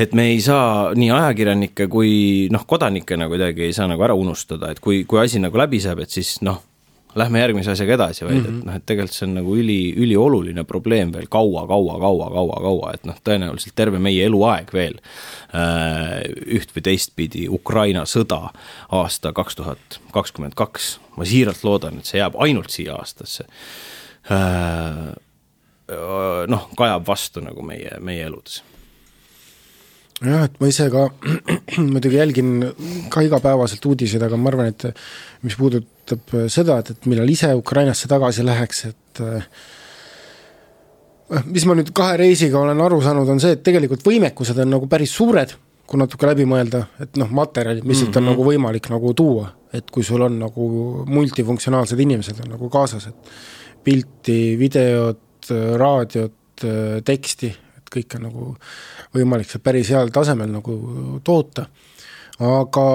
[0.00, 2.12] et me ei saa nii ajakirjanikke kui
[2.52, 6.00] noh, kodanikena kuidagi ei saa nagu ära unustada, et kui, kui asi nagu läbi saab,
[6.00, 6.62] et siis noh,
[7.18, 8.58] lähme järgmise asjaga edasi, vaid mm -hmm.
[8.58, 12.60] et noh, et tegelikult see on nagu üli, ülioluline probleem veel kaua, kaua, kaua, kaua,
[12.62, 14.98] kaua, et noh, tõenäoliselt terve meie eluaeg veel
[15.54, 16.22] äh,
[16.58, 18.48] üht või teistpidi Ukraina sõda
[18.88, 23.44] aasta kaks tuhat kakskümmend kaks, ma siiralt loodan, et see jääb ainult siia aastasse.
[24.30, 25.12] Äh,,
[26.46, 28.62] noh, kajab vastu nagu meie, meie eludes
[30.24, 31.06] jah, et ma ise ka
[31.92, 32.54] muidugi jälgin
[33.12, 34.88] ka igapäevaselt uudiseid, aga ma arvan, et
[35.46, 39.46] mis puudutab seda, et, et millal ise Ukrainasse tagasi läheks, et äh,
[41.52, 44.88] mis ma nüüd kahe reisiga olen aru saanud, on see, et tegelikult võimekused on nagu
[44.90, 45.54] päris suured,
[45.88, 48.18] kui natuke läbi mõelda, et noh, materjalid, mis siit mm -hmm.
[48.18, 48.32] on mhm.
[48.34, 53.32] nagu võimalik nagu tuua, et kui sul on nagu multifunktsionaalsed inimesed on nagu kaasas, et
[53.84, 56.64] pilti, videot, raadiot,
[57.04, 57.54] teksti,
[57.88, 58.48] et kõik on nagu
[59.16, 60.74] võimalik seal päris heal tasemel nagu
[61.24, 61.66] toota,
[62.44, 62.88] aga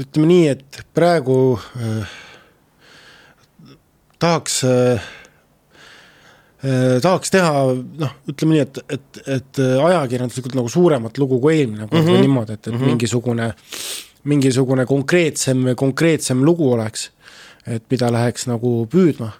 [0.00, 2.14] ütleme nii, et praegu äh,
[4.22, 5.10] tahaks äh,
[6.64, 11.88] äh, tahaks teha noh, ütleme nii, et, et, et ajakirjanduslikult nagu suuremat lugu kui eelmine
[11.88, 12.16] kord mm -hmm.
[12.16, 12.94] või niimoodi, et, et mm -hmm.
[12.94, 13.54] mingisugune
[14.22, 17.10] mingisugune konkreetsem, konkreetsem lugu oleks,
[17.66, 19.32] et mida läheks nagu püüdma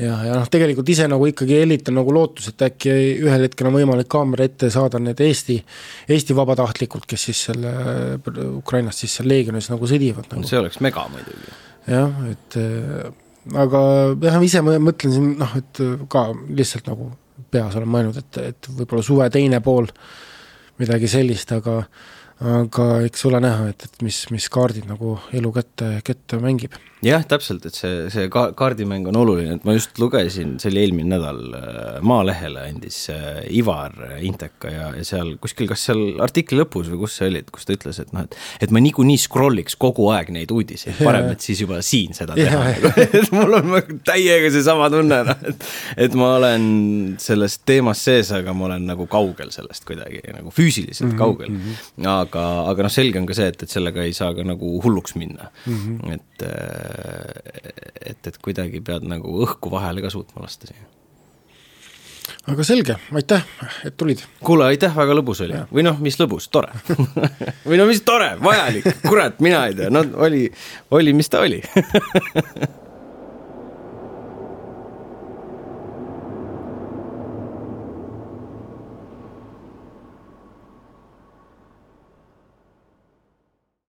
[0.00, 2.92] ja, ja noh, tegelikult ise nagu ikkagi hellitan nagu lootus, et äkki
[3.22, 5.58] ühel hetkel on võimalik kaamera ette saada need Eesti,
[6.10, 7.72] Eesti vabatahtlikud, kes siis selle
[8.48, 10.46] Ukrainast siis seal leegionis nagu sõdivad nagu..
[10.48, 11.56] see oleks mega muidugi.
[11.90, 13.10] jah, et äh,
[13.64, 13.82] aga
[14.26, 15.82] jah, ise ma mõtlen siin noh, et
[16.12, 17.12] ka lihtsalt nagu
[17.50, 19.88] peas olen mõelnud, et, et võib-olla suve teine pool
[20.80, 21.82] midagi sellist, aga
[22.40, 27.22] aga eks ole näha, et, et mis, mis kaardid nagu elu kätte, kätte mängib jah,
[27.28, 31.14] täpselt, et see, see ka-, kaardimäng on oluline, et ma just lugesin, see oli eelmine
[31.14, 36.90] nädal, äh, Maalehele andis äh, Ivar Inteka ja, ja seal kuskil, kas seal artikli lõpus
[36.92, 38.36] või kus see oli, et kus ta ütles, et noh, et
[38.66, 42.62] et ma niikuinii scroll'iks kogu aeg neid uudiseid, parem, et siis juba siin seda teha,
[43.20, 45.68] et mul on täiega seesama tunne, noh, et
[46.08, 46.68] et ma olen
[47.20, 51.50] selles teemas sees, aga ma olen nagu kaugel sellest kuidagi, nagu füüsiliselt mm -hmm, kaugel
[51.50, 51.64] mm.
[51.64, 52.12] -hmm.
[52.12, 55.16] aga, aga noh, selge on ka see, et, et sellega ei saa ka nagu hulluks
[55.18, 56.14] minna mm, -hmm.
[56.14, 60.86] et äh, et, et kuidagi pead nagu õhku vahele ka suutma lasta siia.
[62.50, 63.46] aga selge, aitäh,
[63.84, 64.22] et tulid.
[64.44, 65.58] kuule, aitäh, väga lõbus oli.
[65.72, 66.70] või noh, mis lõbus, tore
[67.68, 70.46] või no mis tore, vajalik, kurat, mina ei tea, no oli,
[70.90, 71.62] oli, mis ta oli